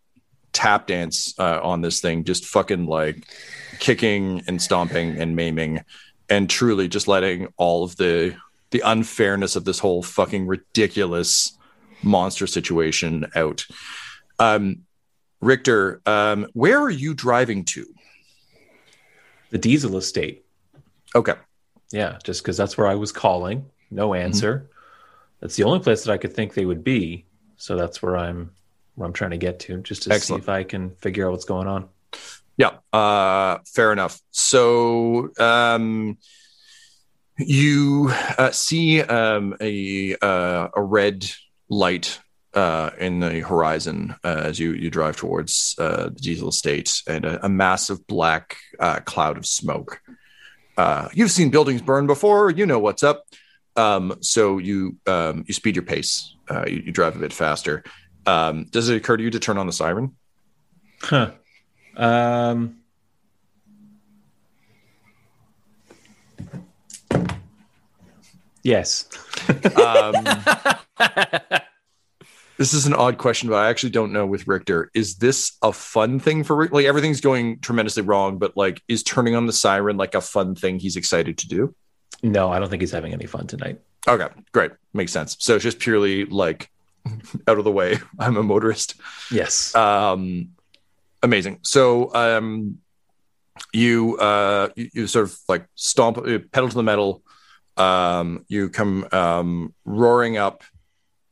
tap 0.53 0.87
dance 0.87 1.33
uh, 1.39 1.59
on 1.61 1.81
this 1.81 2.01
thing, 2.01 2.23
just 2.23 2.45
fucking 2.45 2.85
like 2.85 3.27
kicking 3.79 4.43
and 4.47 4.61
stomping 4.61 5.19
and 5.19 5.35
maiming, 5.35 5.83
and 6.29 6.49
truly 6.49 6.87
just 6.87 7.07
letting 7.07 7.47
all 7.57 7.83
of 7.83 7.95
the 7.97 8.35
the 8.71 8.81
unfairness 8.85 9.55
of 9.55 9.65
this 9.65 9.79
whole 9.79 10.03
fucking 10.03 10.47
ridiculous 10.47 11.57
monster 12.03 12.47
situation 12.47 13.25
out. 13.35 13.65
Um, 14.39 14.83
Richter, 15.41 16.01
um, 16.05 16.47
where 16.53 16.81
are 16.81 16.89
you 16.89 17.13
driving 17.13 17.63
to? 17.65 17.85
The 19.51 19.57
Diesel 19.57 19.97
Estate. 19.97 20.45
Okay. 21.15 21.35
Yeah, 21.91 22.17
just 22.23 22.43
because 22.43 22.57
that's 22.57 22.77
where 22.77 22.87
I 22.87 22.95
was 22.95 23.11
calling. 23.11 23.65
No 23.89 24.13
answer. 24.13 24.69
That's 25.39 25.55
the 25.55 25.63
only 25.63 25.79
place 25.79 26.03
that 26.03 26.11
I 26.11 26.17
could 26.17 26.33
think 26.33 26.53
they 26.53 26.65
would 26.65 26.83
be. 26.83 27.25
So 27.55 27.75
that's 27.75 28.01
where 28.01 28.17
I'm 28.17 28.51
where 28.95 29.05
I'm 29.05 29.13
trying 29.13 29.31
to 29.31 29.37
get 29.37 29.59
to, 29.61 29.77
just 29.77 30.03
to 30.03 30.13
Excellent. 30.13 30.43
see 30.43 30.45
if 30.45 30.49
I 30.49 30.63
can 30.63 30.91
figure 30.95 31.27
out 31.27 31.31
what's 31.31 31.45
going 31.45 31.67
on. 31.67 31.87
Yeah, 32.57 32.77
uh, 32.91 33.59
fair 33.67 33.93
enough. 33.93 34.19
So 34.31 35.29
um, 35.39 36.17
you 37.37 38.11
uh, 38.37 38.51
see 38.51 39.01
um, 39.01 39.55
a 39.61 40.15
uh, 40.21 40.69
a 40.75 40.81
red 40.81 41.29
light 41.69 42.19
uh, 42.53 42.91
in 42.99 43.19
the 43.19 43.41
horizon 43.41 44.15
uh, 44.23 44.41
as 44.45 44.59
you 44.59 44.73
you 44.73 44.89
drive 44.89 45.15
towards 45.17 45.75
uh, 45.77 46.05
the 46.05 46.19
diesel 46.19 46.49
estate, 46.49 47.01
and 47.07 47.25
a, 47.25 47.45
a 47.45 47.49
massive 47.49 48.05
black 48.07 48.57
uh, 48.79 48.99
cloud 49.01 49.37
of 49.37 49.45
smoke. 49.45 50.01
You've 51.13 51.31
seen 51.31 51.49
buildings 51.49 51.81
burn 51.81 52.07
before. 52.07 52.51
You 52.51 52.65
know 52.65 52.79
what's 52.79 53.03
up. 53.03 53.25
Um, 53.75 54.17
so 54.21 54.57
you 54.57 54.97
um, 55.05 55.43
you 55.47 55.53
speed 55.53 55.75
your 55.75 55.83
pace. 55.85 56.35
You, 56.67 56.83
you 56.85 56.91
drive 56.91 57.15
a 57.15 57.19
bit 57.19 57.33
faster. 57.33 57.83
Um, 58.25 58.65
does 58.65 58.89
it 58.89 58.97
occur 58.97 59.17
to 59.17 59.23
you 59.23 59.31
to 59.31 59.39
turn 59.39 59.57
on 59.57 59.67
the 59.67 59.73
siren? 59.73 60.15
Huh. 61.01 61.31
Um, 61.95 62.77
yes. 68.67 69.07
Um, 69.75 70.13
this 72.57 72.73
is 72.73 72.85
an 72.85 72.93
odd 72.93 73.17
question, 73.17 73.49
but 73.49 73.55
I 73.55 73.69
actually 73.69 73.91
don't 73.91 74.11
know 74.11 74.25
with 74.25 74.47
Richter. 74.47 74.91
Is 74.93 75.15
this 75.15 75.57
a 75.61 75.71
fun 75.71 76.19
thing 76.19 76.43
for 76.43 76.55
Rick? 76.55 76.71
Like 76.71 76.85
everything's 76.85 77.21
going 77.21 77.59
tremendously 77.59 78.03
wrong, 78.03 78.37
but 78.37 78.57
like, 78.57 78.81
is 78.87 79.03
turning 79.03 79.35
on 79.35 79.45
the 79.45 79.53
siren 79.53 79.97
like 79.97 80.15
a 80.15 80.21
fun 80.21 80.55
thing 80.55 80.79
he's 80.79 80.95
excited 80.95 81.37
to 81.39 81.47
do? 81.47 81.75
No, 82.23 82.51
I 82.51 82.59
don't 82.59 82.69
think 82.69 82.81
he's 82.81 82.91
having 82.91 83.13
any 83.13 83.25
fun 83.25 83.47
tonight. 83.47 83.79
Okay, 84.07 84.27
great, 84.51 84.71
makes 84.93 85.11
sense. 85.11 85.37
So 85.39 85.55
it's 85.55 85.63
just 85.63 85.79
purely 85.79 86.25
like 86.25 86.69
out 87.47 87.57
of 87.57 87.63
the 87.63 87.71
way. 87.71 87.99
I'm 88.19 88.37
a 88.37 88.43
motorist. 88.43 88.95
Yes. 89.31 89.73
Um, 89.75 90.49
amazing. 91.23 91.59
So 91.63 92.13
um, 92.13 92.79
you 93.73 94.17
uh, 94.17 94.69
you, 94.75 94.89
you 94.93 95.07
sort 95.07 95.25
of 95.25 95.37
like 95.47 95.67
stomp, 95.75 96.17
uh, 96.17 96.39
pedal 96.51 96.69
to 96.69 96.75
the 96.75 96.83
metal. 96.83 97.23
Um, 97.77 98.45
you 98.47 98.69
come 98.69 99.07
um, 99.11 99.73
roaring 99.85 100.37
up 100.37 100.63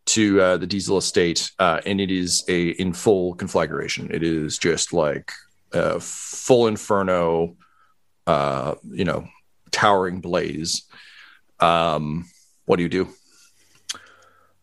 to 0.08 0.40
uh, 0.40 0.58
the 0.58 0.68
diesel 0.68 0.98
estate, 0.98 1.52
uh, 1.58 1.82
and 1.86 2.00
it 2.00 2.12
is 2.12 2.44
a 2.48 2.70
in 2.70 2.94
full 2.94 3.34
conflagration. 3.36 4.10
It 4.12 4.24
is 4.24 4.58
just 4.58 4.94
like 4.94 5.32
a 5.74 6.00
full 6.00 6.68
inferno. 6.68 7.58
Uh, 8.28 8.76
you 8.84 9.06
know, 9.06 9.28
towering 9.72 10.20
blaze. 10.20 10.84
Um, 11.60 12.26
what 12.66 12.78
do 12.78 12.84
you 12.84 12.90
do? 12.90 13.08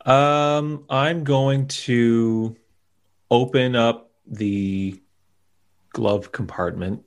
Um, 0.05 0.85
I'm 0.91 1.23
going 1.23 1.69
to 1.69 2.57
open 3.31 3.77
up 3.77 4.11
the 4.27 5.01
glove 5.91 6.33
compartment 6.33 7.05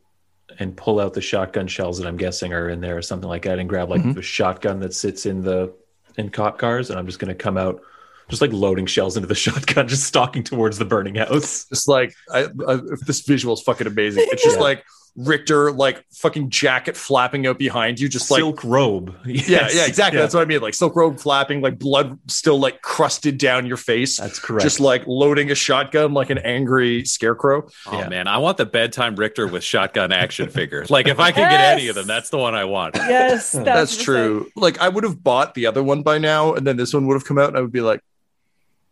and 0.59 0.75
pull 0.75 0.99
out 0.99 1.13
the 1.13 1.21
shotgun 1.21 1.67
shells 1.67 1.97
that 1.99 2.07
I'm 2.07 2.17
guessing 2.17 2.53
are 2.53 2.69
in 2.69 2.81
there 2.81 2.97
or 2.97 3.01
something 3.01 3.29
like 3.29 3.43
that, 3.43 3.59
and 3.59 3.67
grab 3.69 3.89
like 3.89 4.01
Mhm. 4.01 4.15
the 4.15 4.21
shotgun 4.21 4.79
that 4.81 4.93
sits 4.93 5.25
in 5.25 5.41
the 5.41 5.73
in 6.17 6.29
cop 6.29 6.57
cars, 6.57 6.89
and 6.89 6.97
I'm 6.99 7.05
just 7.05 7.19
going 7.19 7.29
to 7.29 7.35
come 7.35 7.57
out, 7.57 7.81
just 8.29 8.41
like 8.41 8.53
loading 8.53 8.85
shells 8.85 9.17
into 9.17 9.27
the 9.27 9.35
shotgun, 9.45 9.87
just 9.87 10.03
stalking 10.03 10.43
towards 10.43 10.77
the 10.77 10.85
burning 10.85 11.15
house. 11.15 11.65
Just 11.69 11.87
like 11.87 12.13
I, 12.31 12.47
I, 12.67 12.79
this 13.05 13.21
visual 13.21 13.53
is 13.53 13.61
fucking 13.61 13.87
amazing. 13.87 14.25
It's 14.31 14.43
just 14.43 14.57
Yeah. 14.57 14.63
like 14.63 14.85
Richter, 15.17 15.71
like 15.71 16.03
fucking 16.11 16.49
jacket 16.49 16.97
flapping 16.97 17.47
out 17.47 17.57
behind 17.57 17.99
you, 18.01 18.09
just 18.09 18.29
like 18.29 18.39
Silk 18.39 18.63
robe. 18.65 19.15
yeah, 19.25 19.43
Yes. 19.47 19.75
yeah, 19.75 19.85
exactly. 19.85 20.17
Yeah. 20.17 20.23
That's 20.23 20.33
what 20.33 20.41
I 20.41 20.45
mean. 20.45 20.59
Like 20.59 20.73
silk 20.73 20.93
robe 20.95 21.19
flapping, 21.19 21.61
like 21.61 21.79
blood 21.79 22.19
still 22.27 22.59
like 22.59 22.81
crusted 22.81 23.37
down 23.37 23.65
your 23.65 23.77
face. 23.77 24.17
That's 24.17 24.39
correct. 24.39 24.63
Just 24.63 24.81
like 24.81 25.07
loading 25.07 25.51
a 25.51 25.55
shotgun 25.55 26.13
like 26.13 26.29
an 26.31 26.39
angry 26.39 27.05
scarecrow. 27.05 27.67
Oh 27.87 27.97
Yeah. 27.99 28.09
man, 28.09 28.27
I 28.27 28.39
want 28.39 28.57
the 28.57 28.65
bedtime 28.65 29.15
Richter 29.15 29.47
with 29.47 29.63
shotgun 29.63 30.11
action 30.11 30.49
figure. 30.49 30.85
Like 30.89 31.07
if 31.07 31.19
I 31.19 31.31
can 31.31 31.49
get 31.49 31.61
any 31.61 31.87
of 31.87 31.95
them, 31.95 32.07
that's 32.07 32.29
the 32.29 32.37
one 32.37 32.53
I 32.53 32.65
want. 32.65 32.95
yes 32.97 33.51
that's, 33.53 33.65
That's, 33.65 33.97
the 33.97 34.03
true. 34.03 34.49
Like 34.55 34.79
I 34.79 34.89
would 34.89 35.03
have 35.05 35.23
bought 35.23 35.53
the 35.53 35.65
other 35.67 35.81
one 35.83 36.03
by 36.03 36.17
now, 36.17 36.53
and 36.55 36.67
then 36.67 36.75
this 36.77 36.93
one 36.93 37.07
would 37.07 37.13
have 37.15 37.25
come 37.25 37.37
out, 37.37 37.47
and 37.49 37.57
I 37.57 37.61
would 37.61 37.71
be 37.71 37.81
like, 37.81 38.01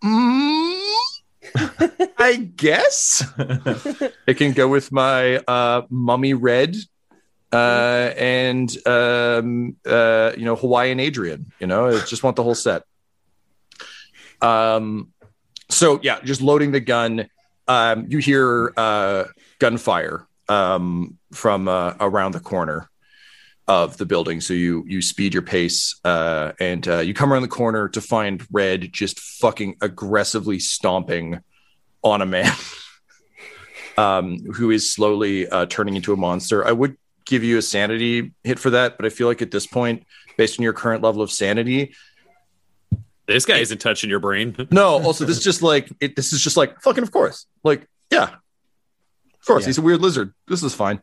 mm, 0.03 0.79
I 2.23 2.38
guess 2.38 3.21
it 4.27 4.38
can 4.38 4.53
go 4.53 4.69
with 4.69 4.93
my 4.93 5.38
uh, 5.39 5.81
mummy 5.89 6.33
red. 6.33 6.77
Uh, 7.51 8.13
and 8.17 8.75
um, 8.88 9.75
uh, 9.86 10.31
you 10.38 10.45
know 10.45 10.55
Hawaiian 10.55 11.01
Adrian, 11.01 11.51
you 11.59 11.67
know, 11.67 11.88
I 11.88 11.99
just 12.05 12.23
want 12.23 12.38
the 12.38 12.43
whole 12.43 12.55
set. 12.55 12.83
Um, 14.41 15.12
so 15.69 15.99
yeah, 16.01 16.19
just 16.23 16.41
loading 16.41 16.71
the 16.71 16.79
gun. 16.79 17.27
Um, 17.67 18.05
you 18.07 18.19
hear 18.19 18.73
uh, 18.77 19.25
gunfire 19.59 20.25
um, 20.47 21.17
from 21.33 21.67
uh, 21.67 21.93
around 21.99 22.31
the 22.31 22.39
corner 22.39 22.89
of 23.67 23.97
the 23.97 24.05
building. 24.05 24.39
So 24.39 24.53
you 24.53 24.86
you 24.88 25.01
speed 25.01 25.33
your 25.33 25.43
pace 25.43 25.99
uh, 26.05 26.53
and 26.59 26.88
uh, 26.88 26.99
you 26.99 27.13
come 27.13 27.33
around 27.33 27.41
the 27.41 27.49
corner 27.49 27.89
to 27.89 27.99
find 27.99 28.47
Red 28.49 28.93
just 28.93 29.19
fucking 29.19 29.75
aggressively 29.81 30.59
stomping 30.59 31.41
on 32.03 32.21
a 32.21 32.25
man 32.25 32.51
um, 33.97 34.39
who 34.53 34.71
is 34.71 34.91
slowly 34.91 35.47
uh, 35.47 35.65
turning 35.67 35.95
into 35.95 36.13
a 36.13 36.17
monster. 36.17 36.65
I 36.65 36.71
would 36.71 36.97
give 37.25 37.43
you 37.43 37.57
a 37.57 37.61
sanity 37.61 38.33
hit 38.43 38.59
for 38.59 38.71
that, 38.71 38.97
but 38.97 39.05
I 39.05 39.09
feel 39.09 39.27
like 39.27 39.41
at 39.41 39.51
this 39.51 39.65
point, 39.65 40.05
based 40.37 40.59
on 40.59 40.63
your 40.63 40.73
current 40.73 41.03
level 41.03 41.21
of 41.21 41.31
sanity, 41.31 41.95
This 43.27 43.45
guy 43.45 43.59
isn't 43.59 43.77
touching 43.79 44.09
your 44.09 44.19
brain. 44.19 44.55
no. 44.71 45.01
Also, 45.01 45.23
this 45.25 45.37
is 45.37 45.43
just 45.43 45.61
like 45.61 45.89
it, 46.01 46.15
this 46.15 46.33
is 46.33 46.41
just 46.41 46.57
like 46.57 46.81
fucking 46.81 47.03
of 47.03 47.11
course, 47.11 47.45
like 47.63 47.87
yeah, 48.11 48.23
of 49.39 49.45
course 49.47 49.63
Yeah. 49.63 49.67
he's 49.67 49.77
a 49.77 49.81
weird 49.81 50.01
lizard. 50.01 50.33
This 50.47 50.61
is 50.63 50.75
fine. 50.75 51.01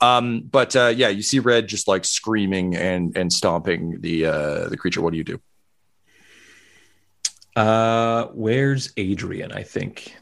Um, 0.00 0.42
but 0.42 0.76
uh, 0.76 0.92
yeah, 0.94 1.08
you 1.08 1.22
see 1.22 1.38
Red 1.40 1.66
just 1.66 1.88
like 1.88 2.04
screaming 2.04 2.76
and 2.76 3.16
and 3.16 3.32
stomping 3.32 4.00
the 4.00 4.26
uh, 4.26 4.68
the 4.68 4.76
creature. 4.76 5.00
What 5.00 5.12
do 5.12 5.16
you 5.18 5.24
do? 5.24 5.40
Uh, 7.58 8.28
where's 8.34 8.92
Adrian? 8.96 9.50
I 9.52 9.64
think 9.64 10.14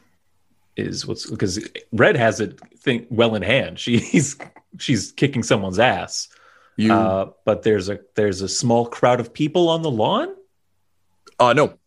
is 0.75 1.05
what's 1.05 1.29
because 1.29 1.67
Red 1.91 2.15
has 2.15 2.39
it 2.39 2.59
thing 2.79 3.05
well 3.09 3.35
in 3.35 3.43
hand. 3.43 3.79
She's 3.79 4.35
she's 4.79 5.11
kicking 5.11 5.43
someone's 5.43 5.79
ass. 5.79 6.29
You 6.77 6.93
Uh, 6.93 7.31
but 7.45 7.63
there's 7.63 7.89
a 7.89 7.99
there's 8.15 8.41
a 8.41 8.49
small 8.49 8.87
crowd 8.87 9.19
of 9.19 9.33
people 9.33 9.69
on 9.69 9.81
the 9.81 9.91
lawn. 9.91 10.29
uh 11.39 11.53
no. 11.53 11.77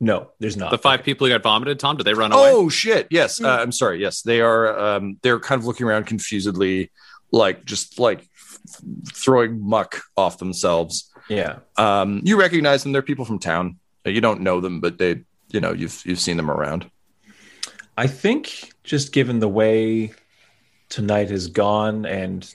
No, 0.00 0.30
there's 0.38 0.56
not. 0.56 0.70
The 0.70 0.78
five 0.78 1.02
people 1.02 1.26
who 1.26 1.32
got 1.32 1.42
vomited, 1.42 1.80
Tom, 1.80 1.96
did 1.96 2.04
they 2.04 2.14
run 2.14 2.30
away? 2.30 2.52
Oh 2.52 2.68
shit! 2.68 3.08
Yes, 3.10 3.40
uh, 3.42 3.48
I'm 3.48 3.72
sorry. 3.72 4.00
Yes, 4.00 4.22
they 4.22 4.40
are. 4.40 4.78
Um, 4.78 5.18
they're 5.22 5.40
kind 5.40 5.58
of 5.60 5.66
looking 5.66 5.86
around 5.88 6.06
confusedly, 6.06 6.92
like 7.32 7.64
just 7.64 7.98
like 7.98 8.28
throwing 9.12 9.60
muck 9.60 10.02
off 10.16 10.38
themselves. 10.38 11.10
Yeah. 11.28 11.58
Um, 11.76 12.20
you 12.22 12.38
recognize 12.38 12.84
them; 12.84 12.92
they're 12.92 13.02
people 13.02 13.24
from 13.24 13.40
town. 13.40 13.78
You 14.08 14.20
don't 14.20 14.40
know 14.40 14.60
them, 14.60 14.80
but 14.80 14.98
they, 14.98 15.22
you 15.50 15.60
know, 15.60 15.72
you've 15.72 16.02
you've 16.04 16.20
seen 16.20 16.36
them 16.36 16.50
around. 16.50 16.90
I 17.96 18.06
think 18.06 18.72
just 18.84 19.12
given 19.12 19.40
the 19.40 19.48
way 19.48 20.12
tonight 20.88 21.30
has 21.30 21.48
gone 21.48 22.06
and 22.06 22.52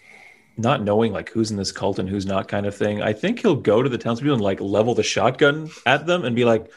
not 0.58 0.82
knowing 0.82 1.12
like 1.12 1.30
who's 1.30 1.52
in 1.52 1.58
this 1.58 1.72
cult 1.72 2.00
and 2.00 2.08
who's 2.08 2.26
not 2.26 2.48
kind 2.48 2.66
of 2.66 2.76
thing, 2.76 3.02
I 3.02 3.14
think 3.14 3.40
he'll 3.40 3.56
go 3.56 3.82
to 3.82 3.90
the 3.90 3.98
townspeople 3.98 4.34
and 4.34 4.42
like 4.42 4.62
level 4.62 4.96
the 4.96 5.04
shotgun 5.04 5.70
at 5.86 6.06
them 6.06 6.24
and 6.24 6.36
be 6.36 6.46
like, 6.46 6.72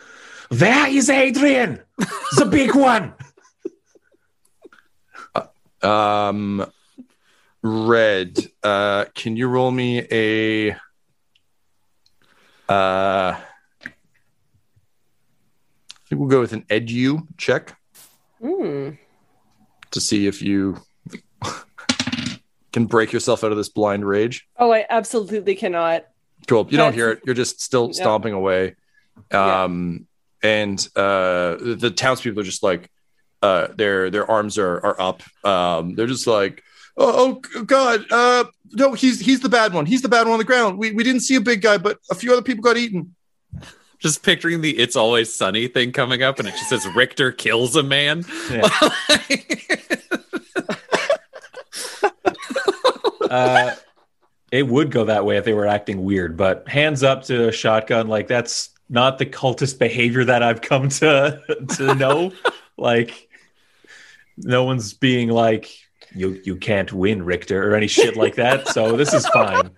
Where 0.58 0.88
is 0.88 1.10
Adrian? 1.10 1.80
The 2.36 2.46
big 2.46 2.74
one. 2.74 3.14
Um, 5.82 6.66
Red, 7.62 8.38
uh, 8.62 9.06
can 9.14 9.36
you 9.36 9.48
roll 9.48 9.70
me 9.70 10.06
a 10.10 10.76
uh, 12.68 13.38
I 16.06 16.08
think 16.08 16.20
we'll 16.20 16.28
go 16.28 16.40
with 16.40 16.52
an 16.52 16.62
edu 16.70 17.26
check 17.36 17.76
Hmm. 18.40 18.90
to 19.90 20.00
see 20.00 20.28
if 20.28 20.40
you 20.40 20.80
can 22.72 22.86
break 22.86 23.12
yourself 23.12 23.42
out 23.42 23.50
of 23.50 23.56
this 23.56 23.68
blind 23.70 24.06
rage. 24.06 24.46
Oh, 24.56 24.70
I 24.72 24.86
absolutely 24.88 25.56
cannot. 25.56 26.04
Cool. 26.46 26.68
You 26.70 26.76
don't 26.76 26.92
hear 26.92 27.10
it. 27.10 27.22
You're 27.26 27.34
just 27.34 27.60
still 27.60 27.86
Yeah. 27.88 28.02
stomping 28.02 28.34
away. 28.34 28.76
Um, 29.32 30.06
and 30.44 30.78
uh, 30.94 31.56
the, 31.56 31.76
the 31.80 31.90
townspeople 31.90 32.40
are 32.40 32.44
just 32.44 32.62
like, 32.62 32.88
uh, 33.42 33.68
their 33.74 34.08
their 34.10 34.30
arms 34.30 34.58
are 34.58 34.74
are 34.86 35.00
up. 35.00 35.22
Um, 35.44 35.94
they're 35.96 36.06
just 36.06 36.26
like, 36.28 36.62
oh, 36.96 37.40
oh 37.56 37.62
God, 37.64 38.04
uh, 38.12 38.44
no, 38.72 38.92
he's 38.92 39.18
he's 39.18 39.40
the 39.40 39.48
bad 39.48 39.72
one. 39.72 39.86
He's 39.86 40.02
the 40.02 40.08
bad 40.08 40.24
one 40.26 40.34
on 40.34 40.38
the 40.38 40.44
ground. 40.44 40.78
We 40.78 40.92
we 40.92 41.02
didn't 41.02 41.22
see 41.22 41.34
a 41.34 41.40
big 41.40 41.62
guy, 41.62 41.78
but 41.78 41.98
a 42.10 42.14
few 42.14 42.32
other 42.32 42.42
people 42.42 42.62
got 42.62 42.76
eaten. 42.76 43.14
Just 43.98 44.22
picturing 44.22 44.60
the 44.60 44.78
"It's 44.78 44.96
Always 44.96 45.34
Sunny" 45.34 45.68
thing 45.68 45.92
coming 45.92 46.22
up, 46.22 46.38
and 46.38 46.46
it 46.46 46.52
just 46.52 46.68
says 46.68 46.86
Richter 46.94 47.32
kills 47.32 47.76
a 47.76 47.82
man. 47.82 48.24
uh, 53.30 53.74
it 54.52 54.66
would 54.66 54.90
go 54.90 55.04
that 55.04 55.24
way 55.24 55.36
if 55.36 55.44
they 55.44 55.54
were 55.54 55.66
acting 55.66 56.04
weird, 56.04 56.36
but 56.36 56.68
hands 56.68 57.02
up 57.02 57.24
to 57.24 57.48
a 57.48 57.52
shotgun, 57.52 58.08
like 58.08 58.28
that's 58.28 58.70
not 58.88 59.18
the 59.18 59.26
cultist 59.26 59.78
behavior 59.78 60.24
that 60.24 60.42
I've 60.42 60.60
come 60.60 60.88
to 60.90 61.40
to 61.76 61.94
know. 61.94 62.32
like, 62.76 63.28
no 64.36 64.64
one's 64.64 64.92
being 64.94 65.28
like, 65.28 65.76
"You 66.14 66.40
you 66.44 66.56
can't 66.56 66.92
win, 66.92 67.24
Richter" 67.24 67.70
or 67.70 67.74
any 67.74 67.88
shit 67.88 68.16
like 68.16 68.36
that. 68.36 68.68
So 68.68 68.96
this 68.96 69.12
is 69.12 69.26
fine. 69.28 69.70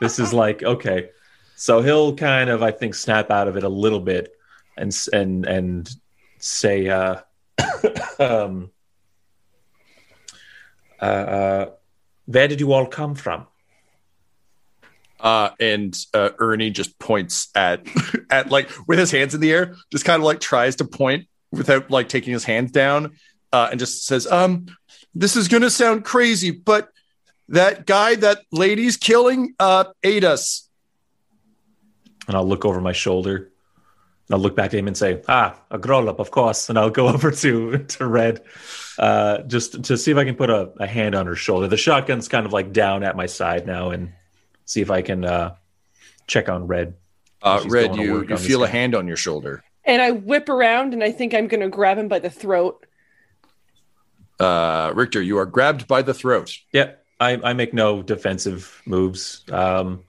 This 0.00 0.18
is 0.18 0.32
like 0.32 0.62
okay. 0.62 1.10
So 1.56 1.80
he'll 1.80 2.14
kind 2.14 2.50
of, 2.50 2.62
I 2.62 2.70
think, 2.70 2.94
snap 2.94 3.30
out 3.30 3.48
of 3.48 3.56
it 3.56 3.64
a 3.64 3.68
little 3.68 4.00
bit 4.00 4.36
and 4.76 4.94
and 5.12 5.46
and 5.46 5.90
say, 6.38 6.88
uh, 6.88 7.22
um, 8.20 8.70
uh, 11.00 11.04
uh, 11.04 11.70
"Where 12.26 12.46
did 12.46 12.60
you 12.60 12.72
all 12.74 12.86
come 12.86 13.14
from?" 13.14 13.46
Uh, 15.18 15.50
and 15.58 15.96
uh, 16.12 16.30
Ernie 16.38 16.70
just 16.70 16.98
points 16.98 17.48
at 17.54 17.86
at 18.30 18.50
like 18.50 18.70
with 18.86 18.98
his 18.98 19.10
hands 19.10 19.34
in 19.34 19.40
the 19.40 19.50
air, 19.50 19.74
just 19.90 20.04
kind 20.04 20.20
of 20.20 20.24
like 20.24 20.40
tries 20.40 20.76
to 20.76 20.84
point 20.84 21.26
without 21.52 21.90
like 21.90 22.10
taking 22.10 22.34
his 22.34 22.44
hands 22.44 22.70
down, 22.70 23.16
uh, 23.52 23.68
and 23.70 23.80
just 23.80 24.04
says, 24.04 24.26
"Um, 24.26 24.66
this 25.14 25.36
is 25.36 25.48
gonna 25.48 25.70
sound 25.70 26.04
crazy, 26.04 26.50
but 26.50 26.90
that 27.48 27.86
guy 27.86 28.16
that 28.16 28.42
lady's 28.52 28.98
killing 28.98 29.54
uh 29.58 29.84
ate 30.02 30.22
us." 30.24 30.65
And 32.26 32.36
I'll 32.36 32.46
look 32.46 32.64
over 32.64 32.80
my 32.80 32.92
shoulder. 32.92 33.36
And 33.36 34.34
I'll 34.34 34.40
look 34.40 34.56
back 34.56 34.74
at 34.74 34.78
him 34.78 34.88
and 34.88 34.96
say, 34.96 35.22
"Ah, 35.28 35.56
a 35.70 35.78
grown 35.78 36.08
up, 36.08 36.18
of 36.18 36.30
course." 36.30 36.68
And 36.68 36.78
I'll 36.78 36.90
go 36.90 37.08
over 37.14 37.30
to 37.30 37.78
to 37.78 38.06
Red, 38.06 38.42
uh, 38.98 39.42
just 39.42 39.84
to 39.84 39.96
see 39.96 40.10
if 40.10 40.16
I 40.16 40.24
can 40.24 40.34
put 40.34 40.50
a, 40.50 40.72
a 40.80 40.86
hand 40.86 41.14
on 41.14 41.26
her 41.26 41.36
shoulder. 41.36 41.68
The 41.68 41.76
shotgun's 41.76 42.28
kind 42.28 42.46
of 42.46 42.52
like 42.52 42.72
down 42.72 43.04
at 43.04 43.16
my 43.16 43.26
side 43.26 43.66
now, 43.66 43.90
and 43.90 44.12
see 44.64 44.80
if 44.80 44.90
I 44.90 45.02
can 45.02 45.24
uh, 45.24 45.54
check 46.26 46.48
on 46.48 46.66
Red. 46.66 46.94
Uh, 47.42 47.64
Red, 47.68 47.96
you 47.96 48.26
you 48.28 48.36
feel 48.36 48.64
a 48.64 48.66
guy. 48.66 48.72
hand 48.72 48.94
on 48.94 49.06
your 49.06 49.16
shoulder. 49.16 49.62
And 49.84 50.02
I 50.02 50.10
whip 50.10 50.48
around 50.48 50.94
and 50.94 51.04
I 51.04 51.12
think 51.12 51.32
I'm 51.32 51.46
going 51.46 51.60
to 51.60 51.68
grab 51.68 51.96
him 51.96 52.08
by 52.08 52.18
the 52.18 52.28
throat. 52.28 52.84
Uh, 54.40 54.92
Richter, 54.94 55.22
you 55.22 55.38
are 55.38 55.46
grabbed 55.46 55.86
by 55.86 56.02
the 56.02 56.12
throat. 56.12 56.52
Yeah, 56.72 56.92
I, 57.20 57.40
I 57.42 57.52
make 57.52 57.72
no 57.72 58.02
defensive 58.02 58.82
moves, 58.84 59.44
um, 59.50 60.04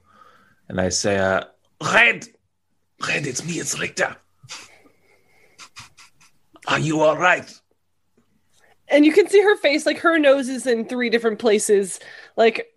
and 0.68 0.82
I 0.82 0.90
say, 0.90 1.18
uh, 1.18 1.44
"Red, 1.82 2.28
Red, 3.08 3.28
it's 3.28 3.46
me, 3.46 3.54
it's 3.54 3.80
Richter. 3.80 4.16
Are 6.68 6.80
you 6.80 7.02
all 7.02 7.18
right?" 7.18 7.52
And 8.90 9.06
you 9.06 9.12
can 9.12 9.28
see 9.28 9.42
her 9.42 9.58
face, 9.58 9.86
like 9.86 10.00
her 10.00 10.18
nose 10.18 10.48
is 10.48 10.66
in 10.66 10.86
three 10.86 11.10
different 11.10 11.40
places. 11.40 12.00
Like 12.38 12.74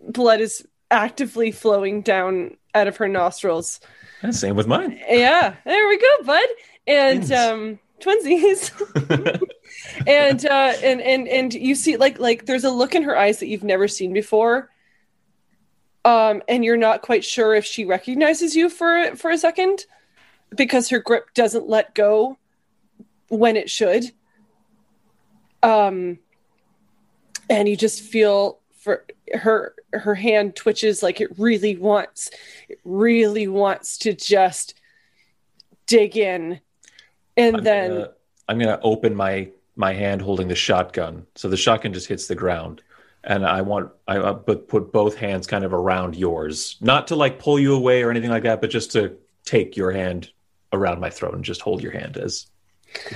blood 0.00 0.40
is 0.40 0.66
actively 0.90 1.50
flowing 1.50 2.02
down 2.02 2.56
out 2.74 2.86
of 2.88 2.96
her 2.98 3.08
nostrils. 3.08 3.80
And 4.22 4.34
same 4.34 4.56
with 4.56 4.66
mine. 4.66 5.00
Yeah, 5.08 5.54
there 5.64 5.88
we 5.88 5.98
go, 5.98 6.24
bud. 6.24 6.48
And 6.86 7.26
Twins. 7.26 7.32
um 7.32 7.78
twinsies. 8.00 9.42
and 10.06 10.46
uh 10.46 10.74
and 10.82 11.00
and 11.00 11.28
and 11.28 11.54
you 11.54 11.74
see 11.74 11.96
like 11.96 12.18
like 12.18 12.46
there's 12.46 12.64
a 12.64 12.70
look 12.70 12.94
in 12.94 13.02
her 13.02 13.16
eyes 13.16 13.40
that 13.40 13.48
you've 13.48 13.64
never 13.64 13.88
seen 13.88 14.12
before. 14.12 14.70
Um 16.04 16.42
and 16.48 16.64
you're 16.64 16.76
not 16.76 17.02
quite 17.02 17.24
sure 17.24 17.54
if 17.54 17.64
she 17.64 17.84
recognizes 17.84 18.56
you 18.56 18.68
for 18.68 19.14
for 19.16 19.30
a 19.30 19.38
second 19.38 19.86
because 20.56 20.88
her 20.88 20.98
grip 20.98 21.32
doesn't 21.34 21.68
let 21.68 21.94
go 21.94 22.38
when 23.28 23.56
it 23.56 23.70
should. 23.70 24.12
Um 25.62 26.18
and 27.48 27.68
you 27.68 27.76
just 27.76 28.02
feel 28.02 28.60
for 28.78 29.04
her 29.34 29.74
her 29.92 30.14
hand 30.14 30.56
twitches 30.56 31.02
like 31.02 31.20
it 31.20 31.38
really 31.38 31.76
wants 31.76 32.30
it 32.68 32.80
really 32.84 33.46
wants 33.46 33.98
to 33.98 34.14
just 34.14 34.80
dig 35.86 36.16
in. 36.16 36.60
And 37.36 37.56
I'm 37.56 37.64
then 37.64 37.90
gonna, 37.90 38.10
I'm 38.48 38.58
gonna 38.58 38.80
open 38.82 39.14
my 39.14 39.50
my 39.76 39.92
hand 39.92 40.22
holding 40.22 40.48
the 40.48 40.54
shotgun, 40.54 41.26
so 41.34 41.48
the 41.48 41.56
shotgun 41.56 41.92
just 41.92 42.06
hits 42.06 42.26
the 42.26 42.34
ground, 42.34 42.82
and 43.24 43.46
I 43.46 43.62
want 43.62 43.90
I 44.08 44.18
uh, 44.18 44.34
put 44.34 44.92
both 44.92 45.16
hands 45.16 45.46
kind 45.46 45.64
of 45.64 45.72
around 45.72 46.16
yours, 46.16 46.76
not 46.80 47.08
to 47.08 47.16
like 47.16 47.38
pull 47.38 47.58
you 47.58 47.74
away 47.74 48.02
or 48.02 48.10
anything 48.10 48.30
like 48.30 48.44
that, 48.44 48.60
but 48.60 48.70
just 48.70 48.92
to 48.92 49.16
take 49.44 49.76
your 49.76 49.90
hand 49.90 50.30
around 50.72 51.00
my 51.00 51.10
throat 51.10 51.34
and 51.34 51.44
just 51.44 51.60
hold 51.60 51.82
your 51.82 51.92
hand 51.92 52.16
as 52.16 52.46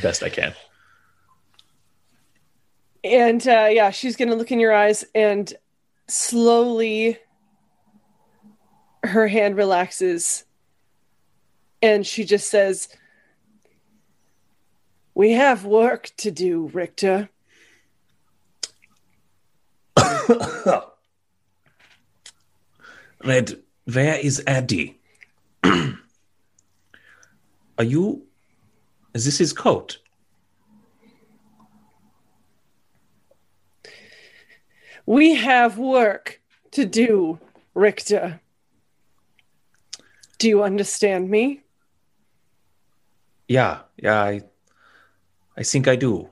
best 0.02 0.22
I 0.22 0.28
can. 0.28 0.54
and 3.04 3.46
uh 3.46 3.68
yeah 3.70 3.90
she's 3.90 4.16
gonna 4.16 4.34
look 4.34 4.50
in 4.50 4.58
your 4.58 4.72
eyes 4.72 5.04
and 5.14 5.52
slowly 6.08 7.18
her 9.02 9.28
hand 9.28 9.56
relaxes 9.56 10.44
and 11.82 12.06
she 12.06 12.24
just 12.24 12.48
says 12.50 12.88
we 15.14 15.32
have 15.32 15.64
work 15.66 16.10
to 16.16 16.30
do 16.30 16.70
richter 16.72 17.28
Red, 23.24 23.58
where 23.84 24.18
is 24.18 24.42
Addie? 24.46 24.98
Are 25.64 25.94
you? 27.84 28.22
Is 29.14 29.24
this 29.24 29.38
his 29.38 29.52
coat? 29.52 29.98
we 35.06 35.34
have 35.34 35.76
work 35.78 36.40
to 36.70 36.87
do 36.87 37.38
richter 37.74 38.40
do 40.38 40.48
you 40.48 40.62
understand 40.62 41.28
me 41.28 41.60
Yeah, 43.48 43.80
yeah, 43.96 44.22
I, 44.22 44.40
I 45.56 45.62
think 45.62 45.87
I 45.87 45.96
do. 45.96 46.30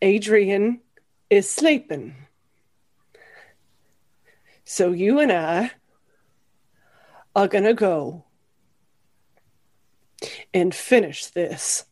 Adrian 0.00 0.80
is 1.28 1.50
sleeping. 1.50 2.14
So 4.70 4.92
you 4.92 5.18
and 5.18 5.32
I 5.32 5.70
are 7.34 7.48
gonna 7.48 7.72
go 7.72 8.26
and 10.52 10.74
finish 10.74 11.24
this. 11.24 11.86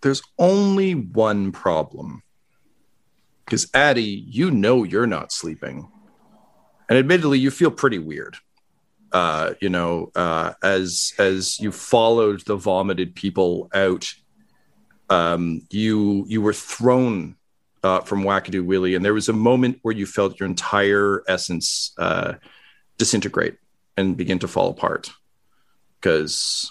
There's 0.00 0.22
only 0.40 0.96
one 0.96 1.52
problem. 1.52 2.24
Because 3.44 3.70
Addie, 3.72 4.24
you 4.26 4.50
know 4.50 4.82
you're 4.82 5.06
not 5.06 5.30
sleeping. 5.30 5.88
And 6.88 6.98
admittedly, 6.98 7.38
you 7.38 7.52
feel 7.52 7.70
pretty 7.70 8.00
weird. 8.00 8.36
Uh, 9.12 9.54
you 9.60 9.68
know, 9.68 10.10
uh, 10.16 10.54
as 10.64 11.12
as 11.16 11.60
you 11.60 11.70
followed 11.70 12.44
the 12.44 12.56
vomited 12.56 13.14
people 13.14 13.70
out, 13.72 14.12
um, 15.08 15.62
you 15.70 16.24
you 16.26 16.42
were 16.42 16.52
thrown 16.52 17.36
uh, 17.82 18.00
from 18.00 18.24
Whack-A-Doo 18.24 18.64
Willy, 18.64 18.94
and 18.94 19.04
there 19.04 19.14
was 19.14 19.28
a 19.28 19.34
moment 19.34 19.78
where 19.82 19.94
you 19.94 20.06
felt 20.06 20.38
your 20.38 20.48
entire 20.48 21.22
essence 21.28 21.92
uh, 21.98 22.34
disintegrate 22.98 23.56
and 23.96 24.16
begin 24.16 24.38
to 24.40 24.48
fall 24.48 24.70
apart 24.70 25.10
because 26.00 26.70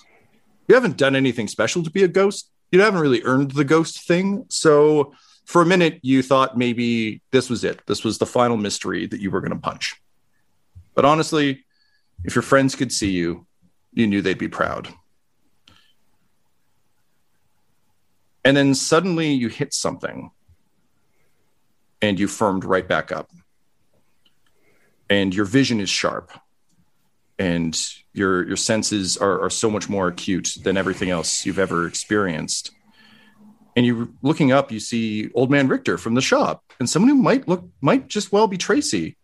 you 0.67 0.75
haven't 0.75 0.97
done 0.97 1.15
anything 1.15 1.47
special 1.47 1.83
to 1.83 1.89
be 1.89 2.03
a 2.03 2.07
ghost. 2.07 2.51
You 2.71 2.81
haven't 2.81 3.01
really 3.01 3.23
earned 3.23 3.51
the 3.51 3.63
ghost 3.63 4.07
thing. 4.07 4.45
So 4.49 5.13
for 5.45 5.61
a 5.61 5.65
minute, 5.65 5.99
you 6.03 6.21
thought 6.21 6.57
maybe 6.57 7.21
this 7.31 7.49
was 7.49 7.63
it. 7.63 7.81
This 7.87 8.03
was 8.03 8.19
the 8.19 8.25
final 8.25 8.57
mystery 8.57 9.07
that 9.07 9.19
you 9.19 9.31
were 9.31 9.41
going 9.41 9.51
to 9.51 9.57
punch. 9.57 9.95
But 10.93 11.05
honestly, 11.05 11.65
if 12.23 12.35
your 12.35 12.43
friends 12.43 12.75
could 12.75 12.91
see 12.91 13.11
you, 13.11 13.47
you 13.93 14.05
knew 14.05 14.21
they'd 14.21 14.37
be 14.37 14.47
proud. 14.47 14.89
And 18.45 18.55
then 18.55 18.75
suddenly 18.75 19.31
you 19.31 19.47
hit 19.47 19.73
something 19.73 20.31
and 22.01 22.19
you 22.19 22.27
firmed 22.27 22.63
right 22.63 22.87
back 22.87 23.11
up. 23.11 23.29
And 25.09 25.33
your 25.33 25.45
vision 25.45 25.79
is 25.79 25.89
sharp 25.89 26.31
and 27.39 27.79
your 28.13 28.45
your 28.45 28.57
senses 28.57 29.17
are, 29.17 29.41
are 29.41 29.49
so 29.49 29.71
much 29.71 29.89
more 29.89 30.09
acute 30.09 30.57
than 30.61 30.77
everything 30.77 31.09
else 31.09 31.45
you've 31.45 31.57
ever 31.57 31.87
experienced. 31.87 32.71
And 33.75 33.85
you 33.85 34.13
looking 34.21 34.51
up, 34.51 34.71
you 34.71 34.79
see 34.79 35.31
old 35.33 35.49
man 35.49 35.69
Richter 35.69 35.97
from 35.97 36.13
the 36.13 36.21
shop 36.21 36.63
and 36.79 36.89
someone 36.89 37.09
who 37.09 37.15
might 37.15 37.47
look 37.47 37.63
might 37.81 38.07
just 38.07 38.31
well 38.31 38.47
be 38.47 38.57
Tracy. 38.57 39.15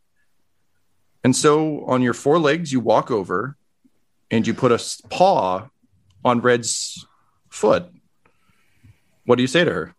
And 1.24 1.36
so 1.36 1.84
on 1.86 2.02
your 2.02 2.14
four 2.14 2.40
legs, 2.40 2.72
you 2.72 2.80
walk 2.80 3.12
over 3.12 3.58
and 4.32 4.48
you 4.48 4.54
put 4.54 4.72
a 4.72 4.82
paw 5.10 5.68
on 6.24 6.42
Red's 6.42 7.06
foot. 7.50 7.88
What 9.26 9.36
do 9.36 9.42
you 9.42 9.48
say 9.48 9.64
to 9.64 9.72
her? 9.72 9.96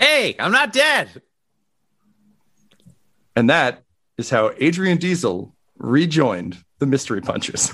Hey, 0.00 0.34
I'm 0.38 0.50
not 0.50 0.72
dead. 0.72 1.20
And 3.36 3.50
that 3.50 3.84
is 4.16 4.30
how 4.30 4.52
Adrian 4.56 4.96
Diesel 4.96 5.54
rejoined 5.76 6.64
the 6.78 6.86
Mystery 6.86 7.20
Punchers. 7.20 7.70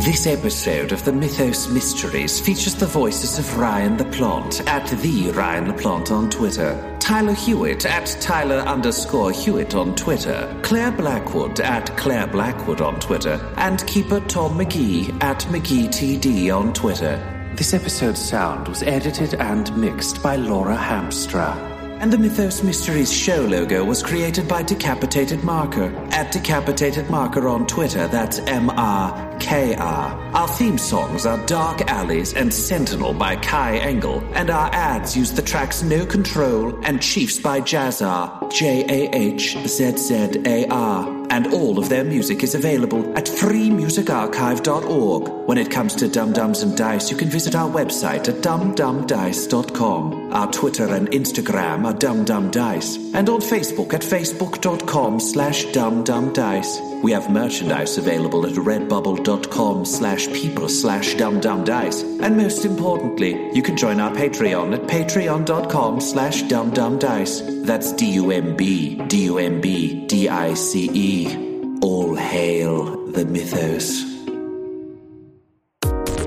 This 0.00 0.26
episode 0.26 0.90
of 0.90 1.04
the 1.04 1.12
Mythos 1.12 1.68
Mysteries 1.68 2.40
features 2.40 2.74
the 2.74 2.86
voices 2.86 3.38
of 3.38 3.56
Ryan 3.56 3.96
LaPlante 3.98 4.66
at 4.66 4.84
the 5.00 5.30
Ryan 5.30 5.66
LaPlante 5.66 6.10
on 6.10 6.28
Twitter, 6.28 6.96
Tyler 6.98 7.34
Hewitt 7.34 7.86
at 7.86 8.06
Tyler 8.20 8.58
underscore 8.66 9.30
Hewitt 9.30 9.76
on 9.76 9.94
Twitter, 9.94 10.58
Clare 10.62 10.90
Blackwood 10.90 11.60
at 11.60 11.96
Clare 11.96 12.26
Blackwood 12.26 12.80
on 12.80 12.98
Twitter, 12.98 13.38
and 13.58 13.86
Keeper 13.86 14.18
Tom 14.26 14.58
McGee 14.58 15.22
at 15.22 15.38
McGee 15.42 15.86
TD 15.86 16.50
on 16.50 16.72
Twitter. 16.72 17.41
This 17.54 17.74
episode's 17.74 18.20
sound 18.20 18.66
was 18.66 18.82
edited 18.82 19.34
and 19.34 19.76
mixed 19.76 20.22
by 20.22 20.36
Laura 20.36 20.74
Hamstra. 20.74 21.54
And 22.00 22.10
the 22.10 22.16
Mythos 22.18 22.62
Mysteries 22.62 23.12
show 23.12 23.42
logo 23.42 23.84
was 23.84 24.02
created 24.02 24.48
by 24.48 24.62
Decapitated 24.62 25.44
Marker 25.44 25.94
at 26.10 26.32
Decapitated 26.32 27.10
Marker 27.10 27.46
on 27.48 27.66
Twitter. 27.66 28.08
That's 28.08 28.38
M 28.40 28.70
R 28.70 29.38
K 29.38 29.74
R. 29.76 30.12
Our 30.34 30.48
theme 30.48 30.78
songs 30.78 31.26
are 31.26 31.38
Dark 31.46 31.82
Alleys 31.82 32.32
and 32.34 32.52
Sentinel 32.52 33.12
by 33.12 33.36
Kai 33.36 33.76
Engel, 33.76 34.24
and 34.32 34.50
our 34.50 34.70
ads 34.72 35.16
use 35.16 35.32
the 35.32 35.42
tracks 35.42 35.82
No 35.82 36.06
Control 36.06 36.74
and 36.84 37.00
Chiefs 37.02 37.38
by 37.38 37.60
Jahzzar, 37.60 38.50
J 38.50 38.82
A 38.88 39.14
H 39.14 39.56
Z 39.68 39.98
Z 39.98 40.42
A 40.46 40.66
R. 40.68 41.21
And 41.32 41.52
all 41.54 41.78
of 41.78 41.88
their 41.88 42.04
music 42.04 42.42
is 42.42 42.54
available 42.54 43.16
at 43.16 43.24
freemusicarchive.org. 43.24 45.48
When 45.48 45.56
it 45.56 45.70
comes 45.70 45.94
to 45.94 46.06
Dumb 46.06 46.34
Dumbs 46.34 46.62
and 46.62 46.76
Dice, 46.76 47.10
you 47.10 47.16
can 47.16 47.30
visit 47.30 47.54
our 47.54 47.70
website 47.70 48.28
at 48.28 48.42
dumbdumbdice.com. 48.42 50.34
Our 50.34 50.52
Twitter 50.52 50.94
and 50.94 51.10
Instagram 51.10 51.86
are 51.86 51.94
dumbdumbdice, 51.94 53.14
and 53.14 53.30
on 53.30 53.40
Facebook 53.40 53.94
at 53.94 54.02
facebook.com 54.02 55.20
slash 55.20 55.64
dumbdumbdice. 55.66 56.92
We 57.02 57.12
have 57.12 57.30
merchandise 57.30 57.98
available 57.98 58.46
at 58.46 58.52
redbubble.com 58.52 59.84
slash 59.86 60.28
people 60.28 60.68
slash 60.68 61.14
dumbdumbdice. 61.14 62.22
And 62.22 62.36
most 62.36 62.64
importantly, 62.64 63.50
you 63.52 63.62
can 63.62 63.76
join 63.76 64.00
our 64.00 64.12
Patreon 64.12 64.74
at 64.74 64.82
patreon.com 64.82 66.00
slash 66.00 66.42
dumbdumbdice. 66.44 67.66
That's 67.66 67.92
D-U-M-B, 67.92 69.06
D-U-M-B, 69.06 70.06
D-I-C-E. 70.06 71.21
All 71.82 72.14
hail 72.14 73.06
the 73.08 73.24
mythos. 73.24 74.12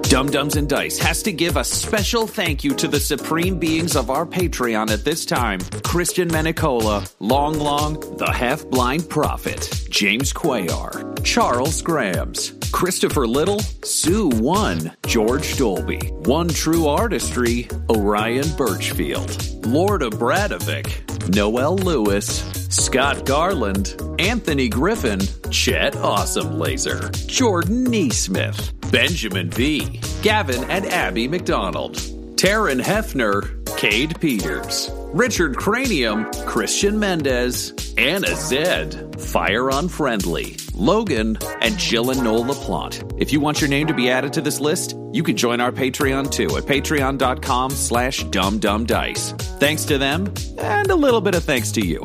Dumb 0.09 0.29
Dumbs 0.29 0.55
and 0.55 0.69
Dice 0.69 0.97
has 0.99 1.23
to 1.23 1.33
give 1.33 1.57
a 1.57 1.63
special 1.63 2.25
thank 2.27 2.63
you 2.63 2.73
to 2.75 2.87
the 2.87 2.99
supreme 2.99 3.59
beings 3.59 3.95
of 3.95 4.09
our 4.09 4.25
Patreon 4.25 4.89
at 4.89 5.03
this 5.03 5.25
time 5.25 5.59
Christian 5.83 6.29
Menicola, 6.29 7.11
Long 7.19 7.59
Long, 7.59 7.99
the 8.17 8.31
Half 8.31 8.69
Blind 8.69 9.09
Prophet, 9.09 9.87
James 9.89 10.31
Cuellar, 10.31 11.21
Charles 11.25 11.81
Grams, 11.81 12.51
Christopher 12.75 13.25
Little, 13.25 13.61
Sue 13.85 14.27
One, 14.27 14.91
George 15.07 15.55
Dolby, 15.55 16.09
One 16.25 16.49
True 16.49 16.87
Artistry, 16.87 17.69
Orion 17.89 18.49
Birchfield, 18.57 19.65
Lord 19.65 20.03
of 20.03 20.11
Bradovic, 20.19 21.29
Noel 21.33 21.77
Lewis, 21.77 22.43
Scott 22.69 23.25
Garland, 23.25 23.95
Anthony 24.19 24.67
Griffin, 24.67 25.21
Chet 25.51 25.95
Awesome 25.95 26.59
Laser, 26.59 27.09
Jordan 27.27 27.85
Neesmith, 27.85 28.73
Benjamin 28.91 29.49
V, 29.51 30.01
Gavin 30.21 30.69
and 30.69 30.85
Abby 30.87 31.29
McDonald, 31.29 31.95
Taryn 32.35 32.81
Hefner, 32.81 33.65
Cade 33.77 34.19
Peters, 34.19 34.89
Richard 35.13 35.55
Cranium, 35.55 36.29
Christian 36.45 36.99
Mendez, 36.99 37.71
Anna 37.97 38.35
Zed, 38.35 39.17
Fire 39.21 39.69
Unfriendly, 39.69 40.57
Logan, 40.75 41.37
and 41.61 41.77
Jill 41.77 42.11
and 42.11 42.23
Noel 42.23 42.43
LaPlante. 42.43 43.19
If 43.19 43.31
you 43.33 43.39
want 43.39 43.61
your 43.61 43.69
name 43.69 43.87
to 43.87 43.93
be 43.93 44.09
added 44.09 44.33
to 44.33 44.41
this 44.41 44.59
list, 44.59 44.95
you 45.11 45.23
can 45.23 45.37
join 45.37 45.61
our 45.61 45.71
Patreon 45.71 46.31
too 46.31 46.57
at 46.57 46.63
patreon.com 46.65 47.71
slash 47.71 48.25
dumbdumbdice. 48.25 49.39
Thanks 49.59 49.85
to 49.85 49.97
them, 49.97 50.33
and 50.59 50.91
a 50.91 50.95
little 50.95 51.21
bit 51.21 51.35
of 51.35 51.43
thanks 51.43 51.71
to 51.73 51.85
you. 51.85 52.03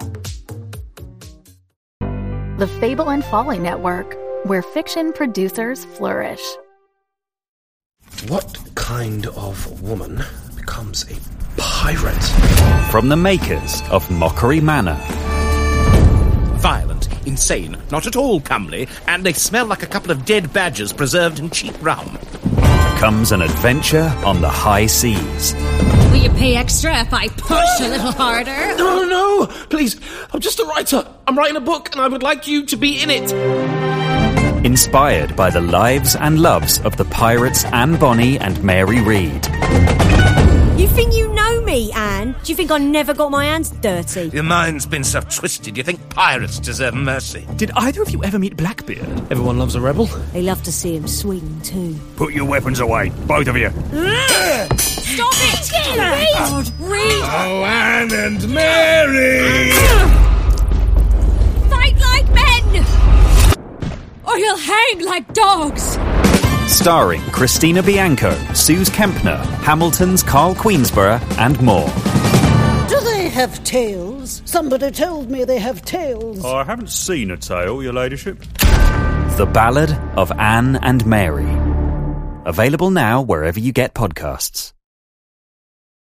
The 2.59 2.71
Fable 2.79 3.11
and 3.11 3.25
Folly 3.25 3.59
Network, 3.59 4.17
where 4.45 4.63
fiction 4.63 5.13
producers 5.13 5.85
flourish. 5.85 6.43
What 8.29 8.59
kind 8.75 9.27
of 9.29 9.83
woman 9.83 10.23
becomes 10.57 11.11
a 11.11 11.17
pirate? 11.57 12.23
From 12.91 13.09
the 13.09 13.17
makers 13.17 13.83
of 13.91 14.11
Mockery 14.11 14.61
Manor. 14.61 15.01
Violent, 17.21 17.27
insane, 17.27 17.77
not 17.91 18.07
at 18.07 18.17
all 18.17 18.41
comely, 18.41 18.89
and 19.07 19.25
they 19.25 19.33
smell 19.33 19.67
like 19.67 19.83
a 19.83 19.87
couple 19.87 20.11
of 20.11 20.25
dead 20.25 20.53
badgers 20.53 20.93
preserved 20.93 21.39
in 21.39 21.51
cheap 21.51 21.75
rum. 21.81 22.19
Comes 22.99 23.33
an 23.33 23.43
adventure 23.43 24.13
on 24.25 24.41
the 24.41 24.49
high 24.49 24.87
seas. 24.87 25.55
Will 26.11 26.17
you 26.17 26.31
pay 26.31 26.57
extra 26.57 27.01
if 27.01 27.13
I 27.13 27.29
push 27.29 27.81
a 27.81 27.89
little 27.89 28.13
harder? 28.13 28.77
No, 28.77 29.05
no, 29.05 29.47
please. 29.69 29.99
I'm 30.33 30.41
just 30.41 30.61
a 30.61 30.65
writer. 30.65 31.07
I'm 31.27 31.37
writing 31.37 31.57
a 31.57 31.61
book, 31.61 31.91
and 31.93 32.01
I 32.01 32.09
would 32.09 32.23
like 32.23 32.47
you 32.47 32.67
to 32.67 32.77
be 32.77 33.03
in 33.03 33.11
it. 33.11 33.33
Inspired 34.65 35.35
by 35.35 35.51
the 35.51 35.61
lives 35.61 36.15
and 36.17 36.41
loves 36.41 36.81
of 36.81 36.97
the 36.97 37.07
pirates 37.07 37.65
Anne 37.67 37.97
Bonny 37.97 38.39
and 38.39 38.63
Mary 38.63 39.01
Read. 39.01 39.47
You 40.79 40.87
think 40.89 41.15
you 41.15 41.29
know 41.29 41.30
me, 41.71 41.93
Anne? 41.93 42.35
Do 42.43 42.51
you 42.51 42.57
think 42.57 42.73
I 42.73 42.79
never 42.79 43.15
got 43.15 43.31
my 43.31 43.45
hands 43.45 43.71
dirty? 43.71 44.29
Your 44.33 44.43
mind's 44.43 44.87
been 44.87 45.05
so 45.05 45.21
twisted, 45.21 45.77
you 45.77 45.85
think 45.85 46.11
pirates 46.11 46.59
deserve 46.59 46.95
mercy. 46.95 47.47
Did 47.57 47.71
either 47.77 48.03
of 48.03 48.11
you 48.11 48.25
ever 48.25 48.41
meet 48.41 48.57
Blackbeard? 48.57 49.09
Everyone 49.31 49.57
loves 49.57 49.77
a 49.77 49.81
rebel. 49.81 50.07
They 50.33 50.43
love 50.43 50.63
to 50.65 50.73
see 50.73 50.97
him 50.97 51.07
swing, 51.07 51.61
too. 51.63 51.97
Put 52.17 52.35
your 52.35 52.45
weapons 52.45 52.81
away, 52.81 53.11
both 53.27 53.47
of 53.47 53.57
you. 53.57 53.71
Stop 53.71 55.33
it! 55.33 55.71
Read! 55.97 56.35
God, 56.39 56.73
read! 56.81 57.23
Oh, 57.23 57.65
Anne 57.65 58.13
and 58.13 58.53
Mary! 58.53 59.71
Fight 61.71 62.01
like 62.01 62.29
men! 62.35 62.85
Or 64.27 64.37
you'll 64.39 64.57
hang 64.57 65.05
like 65.05 65.33
dogs! 65.35 65.99
Starring 66.71 67.21
Christina 67.33 67.83
Bianco, 67.83 68.31
Suze 68.55 68.89
Kempner, 68.89 69.45
Hamilton's 69.65 70.23
Karl 70.23 70.55
Queensborough, 70.55 71.21
and 71.37 71.61
more. 71.61 71.89
Do 72.89 72.99
they 73.01 73.29
have 73.29 73.63
tails? 73.65 74.41
Somebody 74.45 74.93
told 74.93 75.31
me 75.31 75.45
they 75.45 75.59
have 75.59 75.83
tails. 75.83 76.43
Oh, 76.45 76.55
I 76.55 76.65
haven't 76.65 76.89
seen 76.89 77.33
a 77.33 77.37
tail, 77.37 77.83
your 77.83 77.93
ladyship. 77.93 78.39
The 79.37 79.51
Ballad 79.53 79.91
of 80.17 80.31
Anne 80.39 80.77
and 80.77 81.05
Mary. 81.05 81.51
Available 82.47 82.91
now 82.91 83.21
wherever 83.21 83.59
you 83.59 83.73
get 83.73 83.93
podcasts. 83.93 84.73